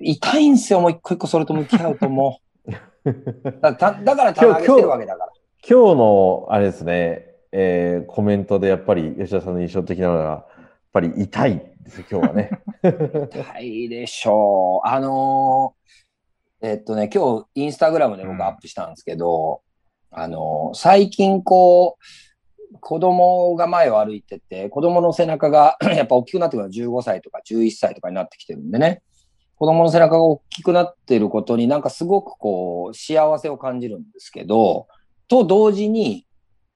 [0.01, 2.73] 痛いんすよ、もう一個一個それと向き合うともう。
[3.63, 5.33] だから棚上げしてるわけだから。
[5.67, 10.47] 今日の、あれですね、えーコメントでやっぱり吉田さんの印象的なのが、やっ
[10.93, 12.51] ぱり痛いです、今日はね。
[12.83, 14.89] 痛いでしょう。
[14.89, 19.63] あのーえっとね、今日インスタグラムで僕アップしたんですけど、
[20.11, 21.97] あのー最近こ
[22.73, 29.03] う、子供が前を歩いてて、子供の背中が やっぱ大きくなってくるの15歳とか11歳とかになってきてるんでね、
[29.55, 34.89] 子供の背中が大きくなってることになんかすごくこう、幸せを感じるんですけど、
[35.29, 36.27] と同時に、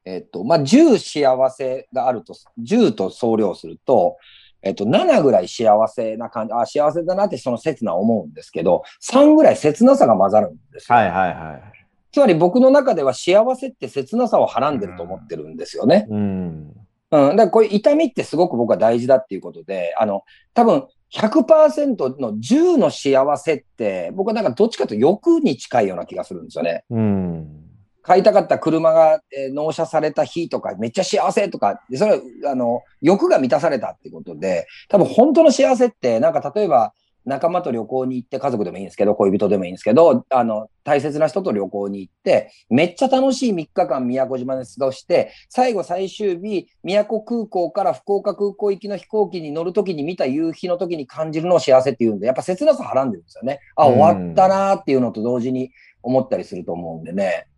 [0.09, 4.16] えっと、まあ、10幸せがあると、10と総量すると、
[4.62, 10.96] えっと、7ぐらい幸せな感じ、あ、幸せだなってその切な思うんですけど、3ぐらい切なさが混ざるんですよ。
[10.96, 11.62] はいはいはい。
[12.11, 16.06] つまり僕の中では幸せって切なさをはらんでると思ってるんですよね。
[16.09, 16.72] うん。
[17.11, 17.36] うん。
[17.36, 20.22] だからこういう痛みってすごく僕は大事だっていうことで、あの、
[20.54, 26.84] 多分100%の10の幸せって、僕はなんかどっちかと欲に近いような気がするんですよね。
[26.88, 27.67] うん。
[28.09, 36.94] 買いたかった車が、えー納車された日とか、めっちゃ幸せとか、それは、あの、欲が満たされたってことで、多分本当の幸せって、なんか例えば、
[37.26, 53.61] 仲間と旅行に行って、家族でもいいんですけど、恋人でもいいんですけど、あの、大切な人と旅行に行って、めっちゃ楽しい3日間宮古島で過ごして、最後最終日、宮古空港から福岡空港行きの飛行機に乗るときに見た夕日のときに感じるのを幸せっていうんで、やっぱ切なさはらんでるんですよね。
[53.76, 55.70] あ、終わったなーっていうのと同時に
[56.02, 57.46] 思ったりすると思うんでね。
[57.46, 57.57] う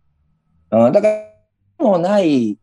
[0.71, 2.57] だから、もうない、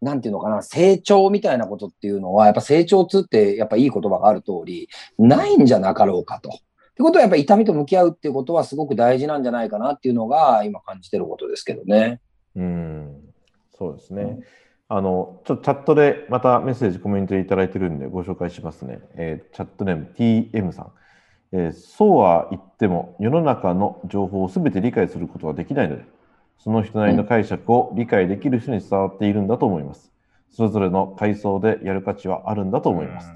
[0.00, 4.88] なんていうのかな、成長みたいなことっていうのは、やっぱ成長痛ってやっぱいい言葉がある通り、
[5.18, 6.50] ないんじゃなかろうかと。
[6.50, 12.20] ってことはやっぱり痛みと向き合うっていうことはすごく大事なんじゃないかなっていうのが今感じてることですけどね。
[12.54, 13.20] うん。
[13.78, 14.40] そうですね。
[14.88, 19.00] あの、ちょっとチャットでまたメッセージ、コメントいただいてるんでご紹介しますね。
[19.14, 20.92] えーチャットネーム TM さん。
[21.52, 26.04] えーそうは言っても世の中の情報をすべて理解することはできないので、
[26.62, 30.12] その人なりの解釈を理解できる人に伝わっているんだと思います。
[30.48, 33.32] それぞれの階層でやる価値はあるんだと思います。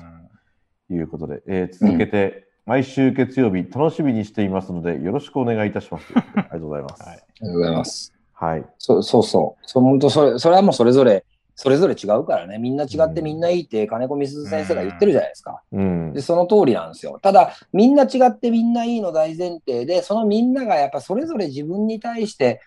[0.86, 6.06] ということで、えー続けて、毎週月曜日楽しみにしていますので、よろしくお願いいたします。
[6.14, 7.02] ありがとうございます。
[7.02, 8.12] はいありがとうございます。
[8.32, 8.64] はい。
[8.78, 9.68] そうそうそう。
[9.68, 11.24] そう本当それ、それはもうそれぞれ、
[11.56, 12.58] それぞれ違うからね。
[12.58, 15.62] みんな違ってみんないいって金子みすず先生が言ってるじゃないですか。
[15.72, 16.20] うんで、。
[16.20, 17.18] その通りなんですよ。
[17.20, 22.60] ただ、みんな違ってみんないいの大前提で、そのみんながやっぱそれぞれ自分に対して、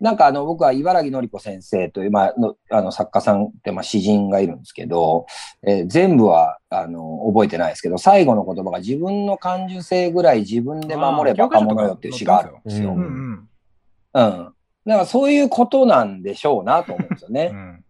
[0.00, 5.26] なんかあの、僕は茨城のり子先生という、まあ、のあの作家さんって、まあ、詩人がいるんですけど、
[5.62, 12.90] えー全部は、あの、覚えてないですけど、最後の言葉が自分の感受性ぐらい自分で守れば若者よっていう詩があるんですよ。
[12.90, 13.48] ううんんうん。
[14.14, 14.54] うん。
[14.86, 17.48] だからそういうことなんでしょうなと思うんですようね。
[17.50, 17.84] ん。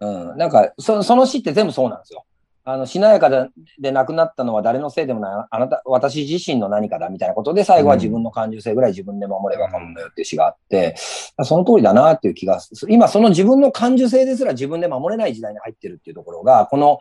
[0.00, 0.36] うん。
[0.36, 2.24] なんか、そその詩って全部そうなんですよ。
[2.64, 3.48] あの、しなやかで
[3.80, 10.94] で亡くなったのは誰のせいでもない、あなた、私自身の何かだみたいなことで、最後は自分の感受性ぐらい自分で守ればかもよっていう詩があって、
[11.42, 12.92] その通りだなっていう気がする。
[12.92, 17.00] 今、その自分の感受性ですら自分で守れない時代に入ってるっていうところが、この、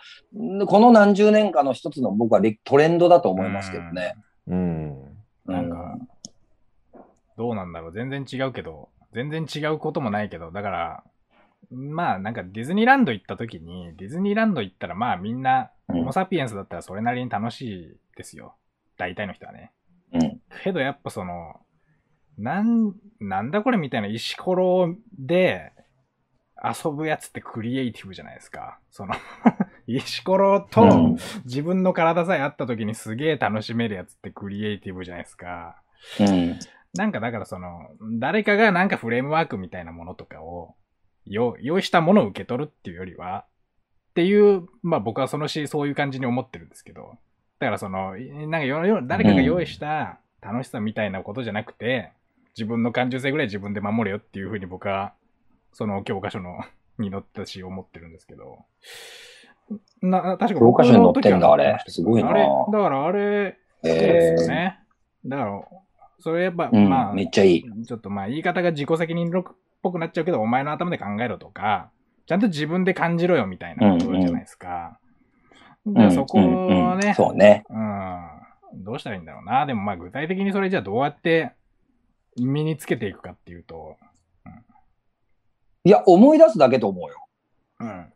[0.66, 4.16] この何十年かの一つの僕はレトレンドだと思いますけどね。
[4.47, 5.03] うん。
[5.45, 5.97] うなんか、
[7.38, 7.91] どうなんだろう。
[7.91, 11.03] 全然違うけど、全然違うこともないけど、だから、
[11.70, 18.55] まあなんかディズニーランド行った時に、ディズニーランド行ったらまあみんな、うんホモサピエンスだったらそれなりに楽しいですよ。
[18.97, 19.74] 大体の人はね。
[20.14, 20.41] うん。
[20.64, 21.55] けどやっぱその、
[22.38, 25.74] なん、なんだこれみたいな石ころで、
[26.64, 28.80] 遊ぶやつってクリエイティブじゃないですか。
[28.91, 29.16] その
[29.88, 35.82] 石ころうとん自分の体さえあった時にすげえ楽しめるやつってクリエイティブじゃないですか。
[36.20, 36.59] うん。
[36.93, 37.89] なんかだからその、
[38.20, 40.76] 誰かがなんかフレームワークみたいなものとかを、よ
[41.26, 43.45] 用意したものを受け取るっていうよりは、
[44.11, 47.17] っていう、まあ僕はそのし、そういう感じに思ってるんですけど、
[47.59, 52.11] だからその、いなんかよよ誰かが用意した楽しさみたいなことじゃなくて、
[52.57, 55.13] 自分の感受性ぐらい自分で守れよっていうふうに僕は、
[55.74, 56.59] その教科書の
[56.99, 58.65] に載ったし思ってるんですけど、
[60.01, 61.78] な、確か教科書に載ってんだあれ。
[61.88, 62.32] すごいな。
[62.32, 64.80] あれ、だからあれ、そうでえすよね。
[65.26, 65.63] だから、
[66.19, 67.86] それやっぱ、ーうんまあ、めっちゃいい。
[67.86, 69.32] ちょっとまあ言い方が自己責任
[69.82, 71.92] ぽくなっちゃうけど、お前の頭で考えろとか、
[72.26, 75.00] ちゃんと自分で感じろよみたいなことじゃないですか。
[75.86, 77.64] だからそこをうんうんね、そうね。
[77.70, 77.78] う
[78.78, 79.66] ん、どうしたらいいんだろうな。
[79.66, 81.54] でもまあ具体的にそれじゃあどうやって
[82.38, 83.98] 身につけていくかっていうと、
[85.84, 87.26] いや、思い出すだけと思うよ。
[87.80, 88.14] うん。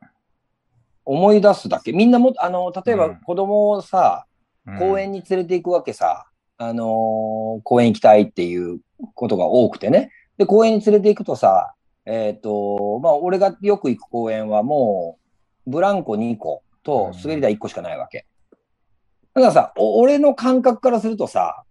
[1.04, 1.94] 思い出すだけ。
[1.94, 4.26] みんなも、あの、例えばうん子供をさ、
[4.80, 6.28] 公園に連れて行くわけさ。
[6.58, 8.80] あのー公園行きたいっていう
[9.14, 10.12] ことが多くてね。
[10.38, 11.74] で、公園に連れて行くとさ、
[12.06, 15.18] えっ、と、まあ、俺がよく行く公園はも
[15.66, 18.26] う、ブランコ2個と滑り台1個しかないわけ。
[19.34, 21.64] だからさ、お俺の感覚からするとさ、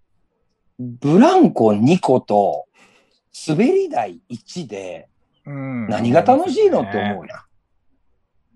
[0.79, 2.67] ブランコ2個と
[3.49, 5.09] 滑り台1で、
[5.47, 7.37] うん、何が楽しいのって思うや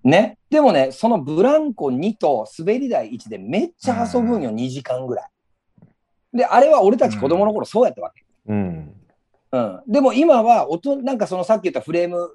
[0.04, 0.08] ん。
[0.08, 0.38] ね？
[0.50, 5.30] でもね、そのブランコ2と滑り台1でめっちゃ遊ぶんよ、2時間ぐらい。
[6.34, 8.24] で、あれは俺たち子供の頃そうやったわけ。
[8.48, 8.94] うん。
[9.52, 9.80] うん。
[9.86, 12.30] でも今は、音、なんかそのさっき言ったフレーム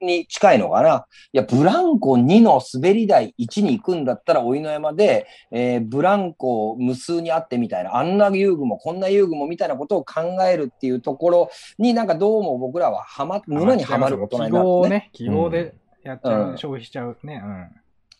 [0.00, 1.06] に近いのかな。
[1.32, 14.62] いや、ブランコ2の滑り台1に行くんだったら、おいの山で、えーブランコ無数にあってみたいな、あんな遊具もこんな遊具もみたいなことを考えるっていうところになんかどうも僕らははま、沼にはまる大人になってね。
[14.62, 17.42] 記号をね、記号でやっちゃう、うん消費しちゃうね。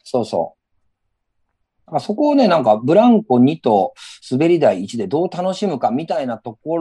[0.04, 0.65] そうそう。
[1.86, 3.94] あそこをね、なんかブランコ2と
[4.30, 6.78] 滑り台1でどう楽しむかみたいなとこ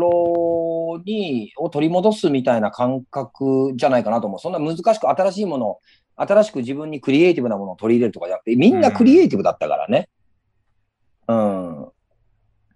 [0.97, 4.39] ろに、を取り戻すみたいな感覚じゃないかなと思う。
[4.39, 5.79] そんな難しく新しいものを、
[6.15, 10.09] 新しく自分にクリエイティブなものを取り入れるとかじゃなくて、みんなクリエイティブだったからね。
[11.27, 11.87] うん。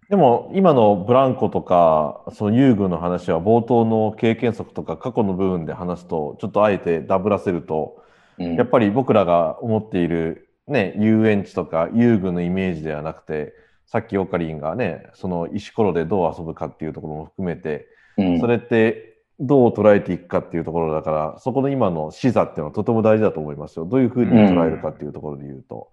[0.10, 13.54] でも、今のブランコとか、その遊具の話は冒頭の経験則とか過去の部分で話すと、ちょっとあえてダブらせると、うんやっぱり僕らが思っている、ね、遊園地とか遊具のイメージではなくて、
[13.86, 19.10] さっきオカリンがね、その石ころでどう遊ぶかっていうところも含めて、うんそれって
[19.40, 23.86] どう捉えていくかっていうところだから、そこの今の視座っていうのはとても大事だと思いますよ。
[23.86, 25.90] どういうふうに捉えるかっていうところで言うと。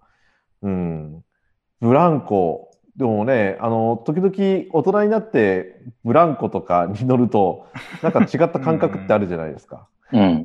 [0.63, 1.23] うん。
[1.79, 4.31] ブランコ、でもね、あの、時々
[4.73, 7.67] 大人になってブランコとかに乗ると、
[8.03, 9.87] なんか違った感覚ってあるじゃないですか。
[10.11, 10.43] うん。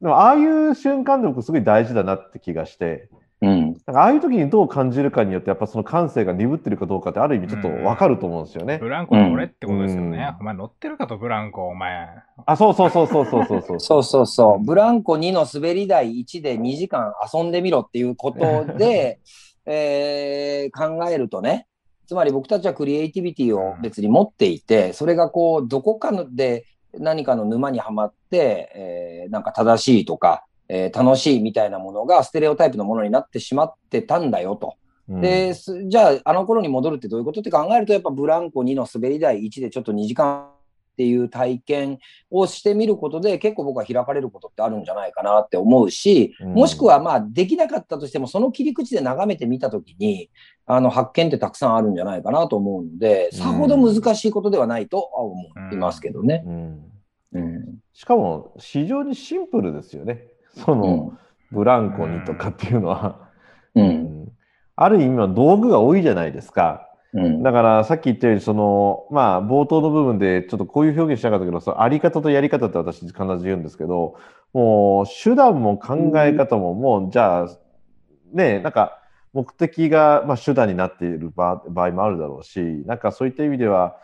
[0.00, 3.08] でも、ああいう瞬間で僕すごい大事だなって気がして、
[3.42, 3.60] うん。
[3.60, 8.78] なんかああいう時にどう感じるかによって、やっぱその感性が鈍ってるかどうかってある意味ちょっとわかると思うんですよね。
[8.78, 10.28] ブランコの俺ってことですよね。
[10.38, 12.08] うんお前乗ってるかと、ブランコ、お前。
[12.46, 13.80] あ、そうそうそうそうそうそうそう。
[13.80, 14.64] そうそうそう。
[14.64, 19.18] ブランコ2の滑り台1で2時間遊んでみろっていうことで、
[19.66, 21.66] えー考えるとね、
[22.06, 26.64] つまり僕たちはクリエイティビティを別に持っていて、それがこう、どこかので
[26.94, 34.76] 何かの沼にはまって、えーなんか正しいとか、えー楽しいみたいなものがステレオタイプのものになってしまってたんだよと。
[35.08, 41.98] うんで、すじゃあ、あの頃に戻るってどういうことって考えると、やっぱブランコ2の滑り台1でちょっと2時間っていう体験
[42.30, 50.30] をしてみることで、結構僕は開かれることってあるんじゃないかなって思うし、うんもしくはまあ、できなかったとしても、その切り口で眺めてみたときに、
[50.64, 55.36] あの、発見ってたくさんあるんじゃないかなと思うので、さほど難しいことではないとは思
[55.72, 56.44] いますけどね。
[56.46, 56.92] うん
[57.34, 57.78] うん。
[57.92, 60.28] しかも非常にシンプルですよね。
[60.52, 61.12] その、
[61.50, 63.30] ブランコにとかっていうのは。
[63.74, 63.84] うん。
[63.84, 63.88] う。
[63.88, 64.32] うんん
[64.74, 66.88] ある意味は道具が多いじゃないですか。
[67.12, 67.42] うん。
[67.42, 74.16] だからさっき言ったように、その、まあ冒頭の部分でちょっとこういう表現しなかったけど、そのあり方とやり方って私必ず言うんですけど、
[74.52, 77.48] もう手段も考え方ももうじゃあ、
[78.32, 78.98] ね、なんか
[79.34, 83.96] 目的がまあ手段になっている場場合もあるだろうし、なんかそういった意味では、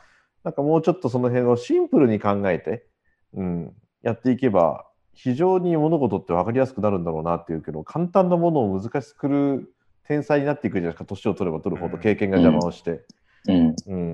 [0.45, 2.87] なんかもうちょっとその辺をシンプルに考えて、
[3.35, 3.73] うん、
[4.03, 4.85] やっていけば、
[5.21, 13.05] 非常に物事って分かりやすくなるんだろうなっていうけど、簡単なものを難しくする天才になっていくじゃないですか、年を取れば取るほど経験が邪魔をして。
[13.49, 13.75] うん。
[13.87, 14.13] うん。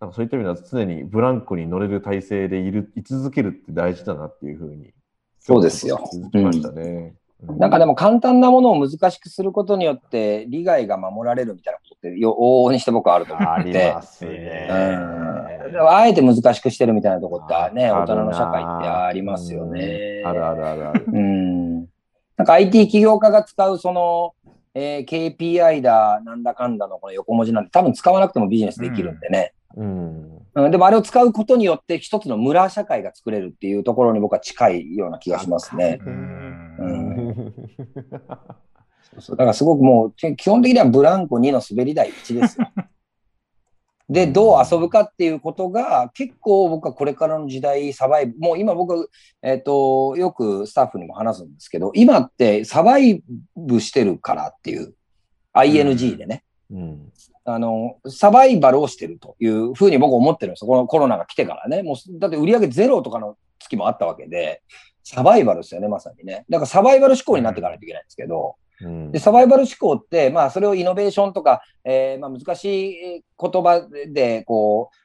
[0.00, 4.92] なんかそういった意味では常にブランコに乗れる体制でいる、居続けるって大事だなっていうふうに。
[5.38, 6.82] そうですよ気づきましたね。
[6.82, 13.92] うなんかでも簡単なものを難しくすることによって利害が守られるみたいなことってよ往々にして僕はあると思ってて。
[13.92, 14.68] ますね。
[14.70, 20.22] うん、あえて難しくしてるみたいなとこってね、大人の社会ってありますよね。
[20.24, 21.04] うんあるあるあるある。
[21.06, 21.80] うん。
[22.36, 24.34] なんか IT 起業家が使うその、
[24.74, 29.52] えー KPI だ、なんだかんだのこの横文字なんて多分使わなくてもビジネスできるんでね。
[29.76, 30.38] うん。
[30.54, 35.98] うん、でもあれを使うことによって一つの村社会が作れるっていうところに僕は近いような気がしますね。
[36.04, 36.10] う
[36.78, 37.54] うんん
[39.02, 42.68] そうそうだからすごくもう、基本的にはブランコ2の滑り台1ですよ。
[44.08, 49.10] で、どう遊ぶかっていうことが、結構僕はこれからの時代、サバイブ、もう今僕、
[49.42, 53.22] えっ、と、よくスタッフにも話すんですけど、今ってサバイ
[53.56, 54.94] ブしてるからっていう、
[55.54, 57.12] ING でね、うん。
[57.44, 60.68] あの、サバイバルをしてるというふうに僕思ってるんですよ。
[60.68, 61.82] このコロナが来てからね。
[61.82, 64.62] もう、だって売り上げゼロとかの月もあったわけで、
[65.08, 66.44] サバイバルですよね、まさにね。
[66.50, 74.96] だからサバイバル思考になっていかないといけないんですけど、うんで、サバイバル思考って、まあ、それをイノベーションとか、えーまあ、難しい言葉で、こう、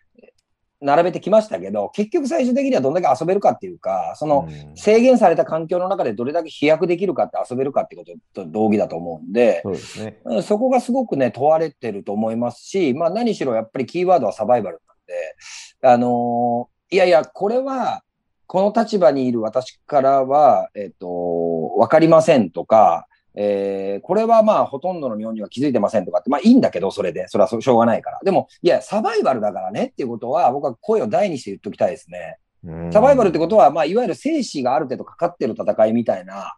[0.84, 10.20] 並べてきましたけど、結局最終的にはどんだけ遊べるかっていうか、その、うん制限された環境の中でどれだけ飛躍できるかって遊べるかってことと同義だと思うんで、そうですね。
[10.26, 15.36] うんそこがすごくね、問われてると思いますし、まあ何しろやっぱりキーワードはサバイバルなんで、
[15.88, 18.04] あのーいやいや、これは、
[18.52, 28.20] この立場にいる私からは、えっ、と、わかりませんとか、えーこれはまあほとんどの日本人は気づいてませんとかって、まあいいんだけど、それで、それはそしょうがないから。
[28.26, 32.40] でも、いや、サバイバルだからねっていうことは、僕は声を大にして言っときたいですね。
[32.66, 36.54] うんサバイバルってことは、まあ、いわゆる生死がある程度かかってる戦いみたいな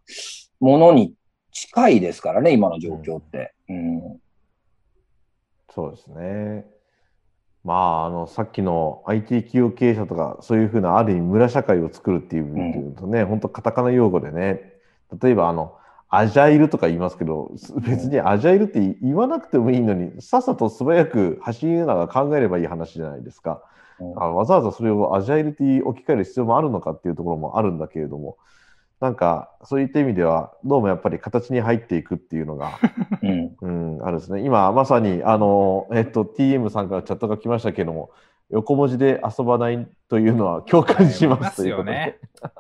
[0.60, 1.14] ものに
[1.52, 3.54] 近いですからね、今の状況って。
[3.70, 4.20] うん。
[5.70, 6.73] そうですね。
[7.64, 14.74] まあ、あの、さっきの IT 企業経営者とか、そういうふうな、ある意味村社会を作るっていう部分でいうとね、本当カタカナ用語でね、
[15.22, 15.78] 例えば、あの、
[16.10, 17.52] アジャイルとか言いますけど、
[17.88, 23.64] 別にアジャイルって言わなくてもいいのに、さっさと素早く走りながら考えればいい話じゃないですか。
[24.00, 24.22] うん。
[24.22, 28.38] あわざわざそれをアジャイルって置き換える必要もあるのかっていうところもあるんだけれども、
[29.04, 32.80] なんか、そういった意味では、どうもやっぱり形に入っていくっていうのが、
[33.22, 33.98] うん。
[33.98, 34.40] うん、あるですね。
[34.46, 38.12] 今、まさに、あの、えっと、TM さんからチャットが来ましたけども、
[38.50, 41.92] 横文字で遊ばないというのは共感しますということで。
[41.92, 42.18] よね。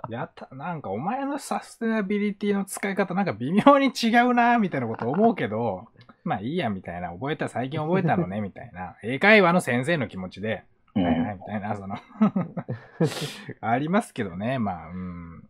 [0.09, 5.87] やった、なんかお前のサステナビリティの使い方なんか微妙に違うな、みたいなこと思うけど、
[6.25, 7.11] まあいいや、みたいな。
[7.11, 8.97] 覚えた、最近覚えたのね、みたいな。
[9.01, 11.95] 英会話の先生の気持ちで、うんはいはい、みたいな、その、
[13.61, 15.43] ありますけどね、まあ、うん。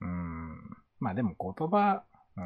[0.00, 0.56] うん。
[1.00, 2.02] まあでも言葉、
[2.36, 2.44] うん。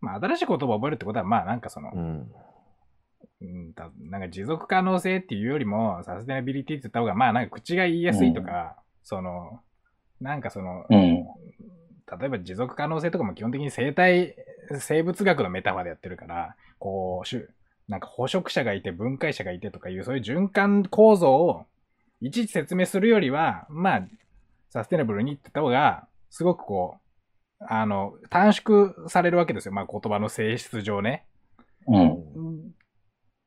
[0.00, 2.32] まあ新しい言葉を覚えるってことは、まあなんかその、うん。
[3.40, 9.60] うん、たなんか持続可能性っていうよりも、サステナビリティって言った方が、まあなんか口が言いやすいとか、その、
[10.20, 11.24] なんかその、うん。
[12.20, 14.34] 例えば持続可能性とかも基本的に生態、
[14.78, 17.50] 生物学のメタファーでやってるから、こう、しゅ
[17.86, 21.66] なんか捕食者がいて分解者がいてとかいう、そういう循環構造を
[22.20, 24.08] いちいち説明するよりは、まあ、
[24.70, 26.96] サステナブルにって言った方が、すごくこ
[27.60, 29.72] う、あの、短縮されるわけですよ。
[29.72, 31.26] まあ言葉の性質上ね。
[31.86, 32.72] うん。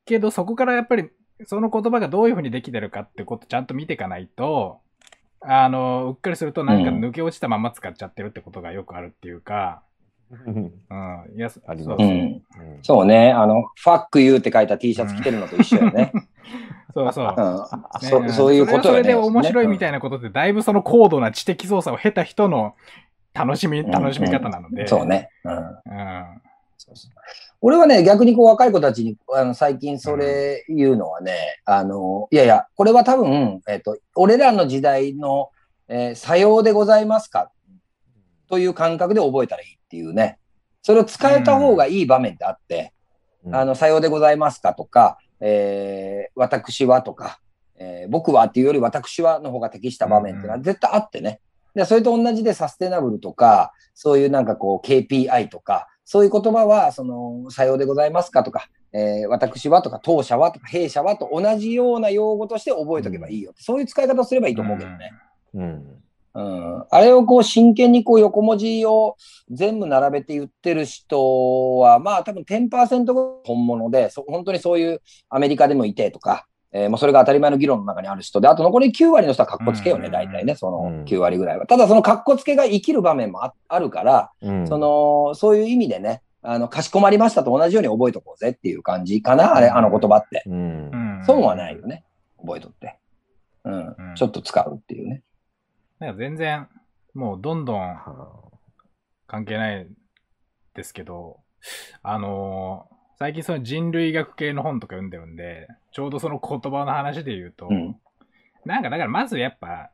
[0.04, 1.10] けどそこからやっぱり
[1.44, 4.80] その言葉がどういうふうにできてるかってことちゃんと見ていかないと、
[5.40, 9.82] あの、うっかりするとなんかうん抜け落ちたまま使っちゃってるってことがよくあるっていうか、
[10.46, 12.42] うんうん、いや、ありますそうそううん。
[12.82, 13.32] そうね。
[13.32, 16.12] あの、ファックユーって書いた T シャツ着てるのと一緒よね。
[16.94, 18.28] そうそう。
[18.28, 18.88] そそういうこと。
[18.88, 22.74] それで面白いみたいいなことって、だいぶその高度な知的操作を経た人の
[23.34, 24.86] 楽しみ、うん楽しみ方なので。
[24.86, 25.06] そう。
[25.06, 25.30] ね。
[25.44, 25.54] うん。
[25.54, 26.42] うん。
[26.78, 27.12] そうそう
[27.64, 35.50] 俺はね、逆にこう若い子たちに、あの、最近それ言うのはね、あの、いやいや、これは多分、えっ、と、俺らの時代の、
[35.88, 37.52] えーさようでございますか
[38.48, 40.38] という感覚で覚えたらいいっていうね。
[40.82, 42.92] それを使えた方がいい場面ってあって、
[43.44, 47.40] うんあの、さようでございますかとか、えー私はとか、
[47.76, 51.40] えー僕はっていうより私はの方が適した場面っていうのは絶対あってね。
[51.74, 63.52] で、それと同じでサステナブルとか、そういうなんかこう KPI とか、そういう言葉は、その、さようでございますかとか、えー私はとか、当社はとか、弊社はと同じような用語として覚えとけばいいよ。
[63.56, 65.12] そういう使い方をすればいいと思うけどね。
[65.54, 66.02] うん。
[66.34, 66.84] うん。
[66.90, 69.16] あれをこう真剣にこう横文字を
[69.50, 81.66] 全部並べて言ってる人は、まあ多分10%が本物で、そ本当にそういうアメリカでもいてとか、えーまあそれが当たり前の議論の中にある人で、あと残り9割の人は格好つけよね、うん大体ね、そのうん9割ぐらいは。
[81.66, 90.42] ただその格好つけが生きる場面もああるから、うんそ、の、そういう意味でね、あの、かしこまりましたと同じように覚えとこうぜっていう感じかな、あれ、あの言葉って。
[90.46, 91.20] うんう。
[91.20, 91.24] ん。
[91.24, 92.04] 損はないよね。
[92.40, 92.98] 覚えとって。
[93.64, 94.14] うんうん。
[94.16, 95.22] ちょっと使うっていうね。
[96.02, 96.68] なんか全然、
[97.14, 98.04] もうどんどんは
[99.28, 99.86] 関係ない
[100.74, 101.40] ですけど、
[102.02, 107.96] あのー最近その人類学系の本とか読んでるんで、ちょうどその言葉の話で言うと、うん
[108.64, 109.90] なんかだからまずやっぱ、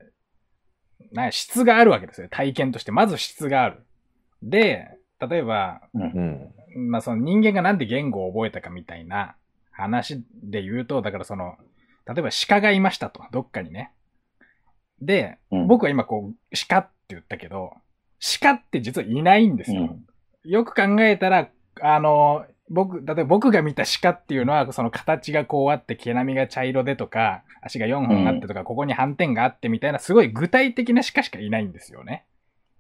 [1.13, 2.29] なんか質があるわけですよ。
[2.31, 2.93] 体験として。
[2.93, 3.87] まず質がある。
[4.43, 4.89] で、
[5.21, 6.53] 例えば、うん。
[6.91, 9.37] まあその人間がなんで言語を覚えたかみたいな
[9.71, 11.57] 話で言うと、だからその、
[12.07, 13.93] 例えば鹿がいましたと、どっかにね。
[15.03, 17.73] で、うん僕は今こう、鹿って言ったけど、
[18.41, 19.83] 鹿って実はいないんですよ。
[19.83, 20.05] うん
[20.45, 21.51] よく考えたら、
[21.83, 32.25] あの、僕、例えば僕が見た鹿っていうのは、その形がこうあって、毛並みが茶色でとか、足が4本あってとか、ここに斑点があってみたいな、すごい具体的な鹿しかいないんですよね。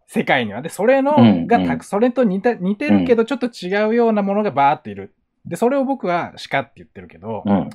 [0.06, 0.62] 世界には。
[0.62, 5.14] で、それの、うんがたく、それと似た似てるけど、ちょっと違うようなものがバーっている。
[5.44, 7.70] で、それを僕は鹿って言ってるけど、うん。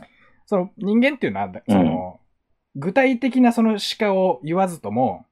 [0.45, 2.19] その人間っていうのは、その、
[2.75, 5.25] 具体的なその鹿を言わずとも、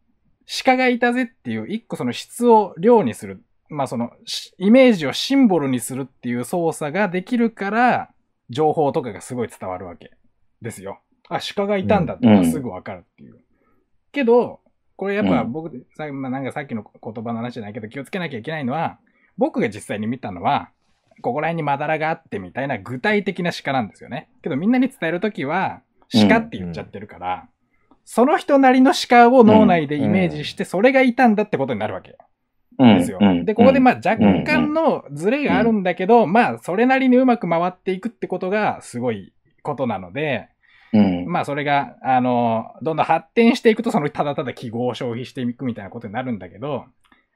[0.63, 3.43] 鹿がいたぜっていう一個その質を量にする。
[3.69, 8.09] まあその、しイメージをシンボルにするっていう操作ができるから、
[8.49, 10.11] 情報とかがすごい伝わるわけ
[10.61, 10.99] ですよ。
[11.29, 13.39] あ、鹿がいたんだってすぐわかるっていう。
[14.11, 14.59] けど、
[14.97, 18.99] これやっぱうん僕、さまあ、なんかさっきの言葉の話じゃないけど気をつけなきゃいけないのは、
[19.37, 20.69] 僕が実際に見たのは、
[21.21, 24.29] ここら辺にまだらがあってみたいな具体的な鹿なんですよね。
[24.43, 25.81] けどみんなに伝えるときは、
[26.11, 27.47] 鹿って言っちゃってるから、
[28.05, 32.17] その人なりの鹿を脳内でイメージして、それがいたんだってことになるわけ
[32.79, 32.99] うん。
[32.99, 33.19] ですよ。
[33.21, 33.45] うん。
[33.45, 40.49] で、ここでまあ若干のズレがあるんだけど、まあそれなりにうまく回っていくってことがすごいことなので、
[40.93, 41.25] うん。
[41.25, 46.85] まあそれが、あの、どんどん発展していくと、そのただただ記号を消費していくみたいなことになるんだけど、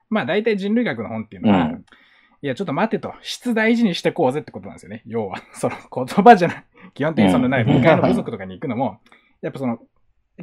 [0.09, 1.85] まあ大体人類学の本っていうのは、うん
[2.41, 5.03] いやちょっと待てと、質大事にしてこうぜってことなんですよね。
[5.05, 6.63] 要は、 その言葉じゃない、
[6.93, 7.67] 基本的にそのない、うん。
[7.69, 8.99] 理解の部族とかに行くのも、
[9.41, 9.79] やっぱその、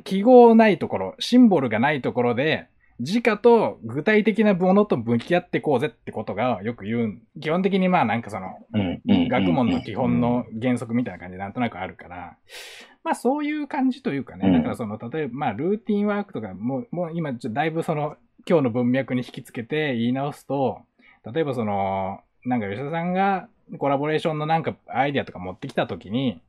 [0.05, 2.67] 記号ないところ、シンボルがないところで、
[3.03, 7.41] 自家と具体的なものと向き合ってこうぜってことがよく言う。
[7.41, 8.67] 基本的にまあなんかその。
[9.05, 12.37] 学問の基本の原則みたいな感じでなんとなくあるから、
[13.03, 14.53] まあそういう感じというかね、うん。
[14.53, 18.17] だからその、例えばまあルーティンワークとか、もう、もう今だいぶその、
[18.49, 20.83] 今日の文脈に引きつけて言い直すと、
[21.31, 23.49] 例えばその、なんか吉田さんが
[23.79, 26.41] コラボレーションのなんかアイディアとか持ってきたときに、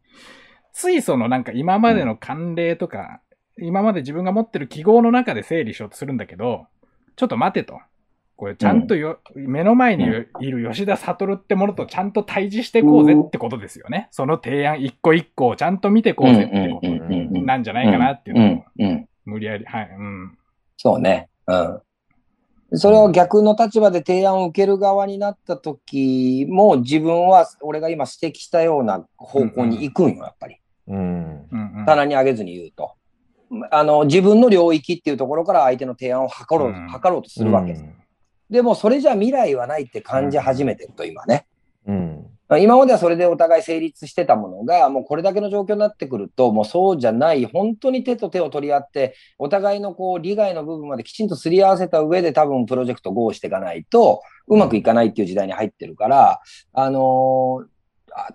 [0.74, 3.22] ついそのなんか今までの慣例とか、
[3.60, 6.66] 今まで自分が持ってる記号の中で整理しようとするんだけど、
[7.16, 7.80] ちょっと待てと。
[8.36, 10.08] これちゃんとよ、目の前にい
[10.52, 14.08] る吉田悟ってものとちゃんと対峙してこうぜってことですよね。
[14.12, 18.86] その提案一個一個をちゃんと見てこうぜってこうんうんうんうんとなんじゃないかなっていうのをうん。
[18.86, 19.10] うん。
[19.26, 20.38] 無理やり、はい、うん。
[20.78, 21.30] そうね。
[21.48, 21.82] うん。
[22.76, 30.58] それを逆の立場で提案を受ける側になった時も、自分は、俺が今指摘したような方向に行くんよ、やっぱり。
[30.88, 30.98] うん。
[30.98, 32.94] うんうん、棚に上げずに言うと。
[33.70, 37.86] あの、自分の領域っていうところから相手の提案を図ろう、うん図ろうとするわけです。
[38.50, 41.46] でも、それじゃ未来はないって感じ始めてると、今ね。
[41.86, 42.26] うん。
[42.60, 56.42] 今まではそれでお互い成立してたものが、もうこれだけの状況になってくると、もうそうじゃない、本当に手と手を取り合って、お互いのこう利害の部分まできちんとすり合わせた上で多分プロジェクト GO していかないと、うまくいかないっていう時代に入ってるから、
[56.74, 57.74] あのー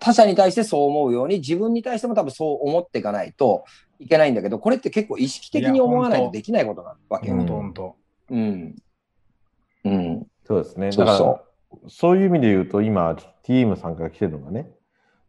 [0.01, 3.65] 他者に対してそう思うように、自分に対しても多分そう思っていかないと
[4.01, 7.37] いけないんだけど、これって結構意識的に思わないとできないことなわけよ。
[7.37, 7.97] ほんとほんと。
[8.31, 8.75] うん。
[9.85, 10.27] うん。
[10.45, 10.91] そうですね。
[10.91, 11.43] だそうから、
[11.85, 14.71] そそういう意味で言うと、今、TM さんから来てるのがね、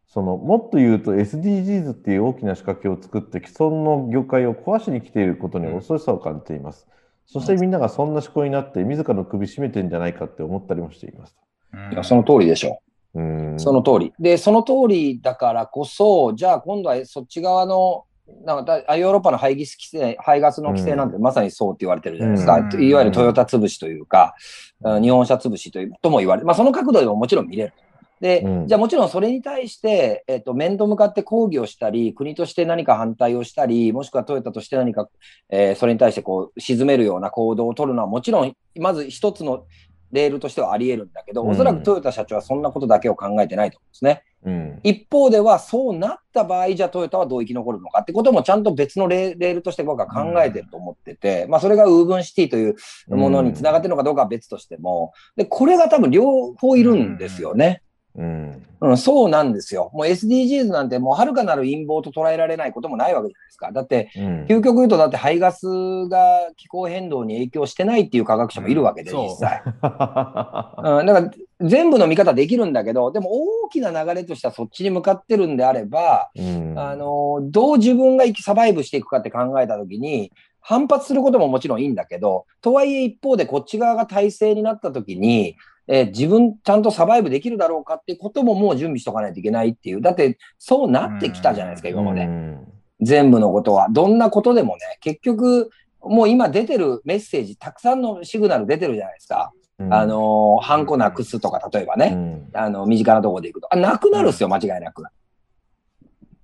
[0.10, 6.88] そのもっと言うと SDGs っていう大きな仕掛けを作って既存の業界を壊しに来ていることに恐ろしさを感じています。
[7.28, 11.38] そしてみんながそんな思考になって自らの首絞めてんじゃないかって思ったりもしています。
[11.74, 12.80] うんいやその通りでしょ。
[13.14, 13.60] うん。
[13.60, 14.14] その通り。
[14.20, 18.06] で、その通りだからこそ、じゃあ今度はそっち側の、
[18.46, 22.58] なんかだヨーロッパの排ガス規制、排ガスの規制なんてまさにそうって言われてるじゃないですか。
[22.58, 24.36] うんいわゆるトヨタ潰しというか、
[24.82, 26.46] うん日本車潰しというとも言われる。
[26.46, 27.74] まあその角度でももちろん見れる。
[28.22, 35.10] で、うんじゃあもちろんそれに対して、えっ、と、面と向かって抗議をしたり、国として何か反対をしたり、もしくはトヨタとして何か、
[35.50, 39.66] えーそれに対してこう、沈めるような行動を取るのはもちろん、まず一つの
[40.12, 44.24] レールとしてはあり得るんだけど、うんおそらくトヨタ社長はそんなことだけを考えてないと思うんですね。
[44.46, 44.80] うん。
[44.84, 52.76] 一方では、そうなった場合、じゃあトヨタはどう生き残るのかってこともちゃんと別のレレールとして僕は考えてると思ってて、まあそれがウーブンシティという
[53.10, 57.82] ものにつながってるのかどうかは別としても、で、これが多分両方いるんですよね。
[58.16, 58.66] うん。
[58.82, 59.92] うん、そうなんですよ。
[59.94, 63.72] もう SDGs なんてもう遥かなる陰謀と捉えられないこともないわけじゃないですか。
[63.72, 64.46] だって、うん。
[64.46, 65.68] 究極言うとだって排ガス
[66.08, 66.18] が
[66.56, 69.62] 気候変動に影響してないっていう科学者もいるわけで、うん実際。
[69.66, 71.32] うん、だから
[71.62, 73.30] 全部の見方できるんだけど、でも
[73.66, 80.32] 大きな流れとしてはそっちに向かってるんであれば、うんあの、どう自分が生きサバイブしていくかって考えたときに、
[80.62, 85.56] 反発することももちろんいいんだけど、とはいえ一方でこっち側が体制になったときに、
[85.92, 90.02] えー自分ちゃんとサバイブできるだろうかってことももう準備しとかないといけないっていう。
[90.02, 92.26] だってそうなってきたじゃないですか、今まで。
[92.26, 92.68] うん
[93.02, 93.88] 全部のことは。
[93.90, 95.70] どんなことでもね、結局、
[96.02, 99.52] もう今出てるメッセージ、たくさんのシグナル出てるじゃないですか。
[99.80, 103.74] うんあのー、ハンコなくすとか、例えばうね、んあの、身近なところでいくと。
[103.74, 105.04] あ、なくなるっすよ、間違いなく。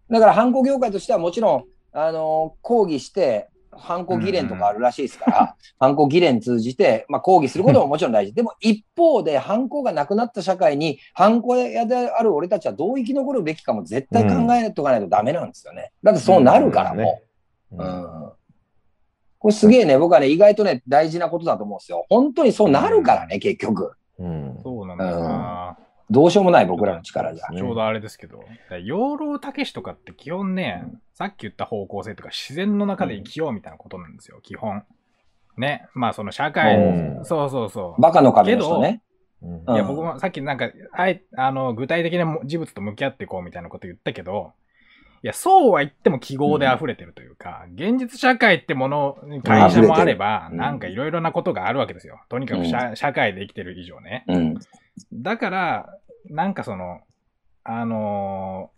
[0.09, 8.33] だから、ハンコ業界としてはもちろん、あのー、抗議して、ハンコ議連とかあるらしいですから、ハンコ議連通じて、まあ、抗議することももちろん大事。
[8.35, 15.91] でも、一方で、ハンコがなくなった社会に、ハンコ屋である俺たちはどう生き残るべきかも絶対考えとかないとダメなんですよね。
[16.03, 17.21] だってそうなるから、うんも
[17.71, 17.75] う。
[17.75, 18.31] うんうん
[19.37, 22.07] これすげえね、僕はね、意外とね、大事なことだと思うんですよ。
[22.09, 23.91] 本当にそうなるからね、結局。
[24.17, 25.77] うんそうなんだよな。
[26.09, 27.47] どうしようもない僕らの力じゃ。
[27.49, 28.43] うんちょうどあれですけど、
[28.83, 34.83] 養老たけしとかって基本ね、さっき言った方向性とか自然の中で生きようみたいなことなんですよ、基本。
[35.57, 35.87] ね。
[35.93, 38.01] まあその社会うんの、そうそうそう。
[38.01, 39.01] バカの壁の人ね。
[39.41, 44.53] うんうんいや、僕もさっきなんか、あいあの、具体的な事物と向き合っていこうみたいなこと言ったけど、
[45.23, 52.21] いや、そうは言っても記号で溢れてるというか、現実社会ってもの、会社もあれば、うんなんかいろいろなことがあるわけですよ。
[52.29, 54.25] とにかく社,、社会で生きてる以上ね。
[55.11, 55.23] うん。
[55.23, 55.99] だから、
[56.29, 57.01] なんかその、
[57.63, 58.75] あのー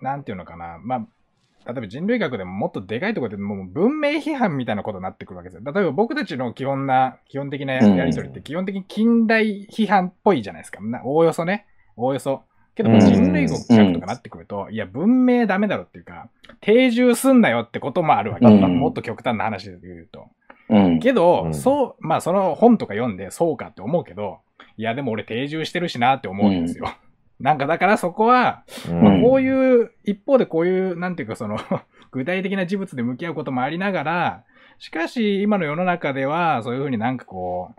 [0.00, 5.72] なんていうのかな、まあ、例えば人類学でももっとでかいところでもう文明批判みたいなことになってくるわけですよ。
[5.72, 10.80] 例えば僕たちの基本な、基本的なやりとりって基本的に近代批判っぽいじゃないですか。
[10.80, 11.66] なおおよそね。
[11.96, 12.42] おおよそ。
[12.74, 16.30] けどうん人類学とかなってくると、いや、文明ダメだろっていうか、
[16.60, 18.46] 定住すんなよってこともあるわけ。
[18.46, 20.28] うんもっと極端な話で言うと。
[20.70, 20.98] うん。
[21.00, 24.38] けど、うんそう、まあその本とか読んでそうかって思うけど、
[24.80, 26.90] いやでも俺定住してるしなって思うんですよ。
[27.38, 31.58] なんかだからそこは、うんこういう、一方でこういう、なんていうかその、
[32.12, 34.44] 具体的な事物で向き合うこともありながら、
[34.78, 37.74] しかし今の世の中ではそういうふうになんかこ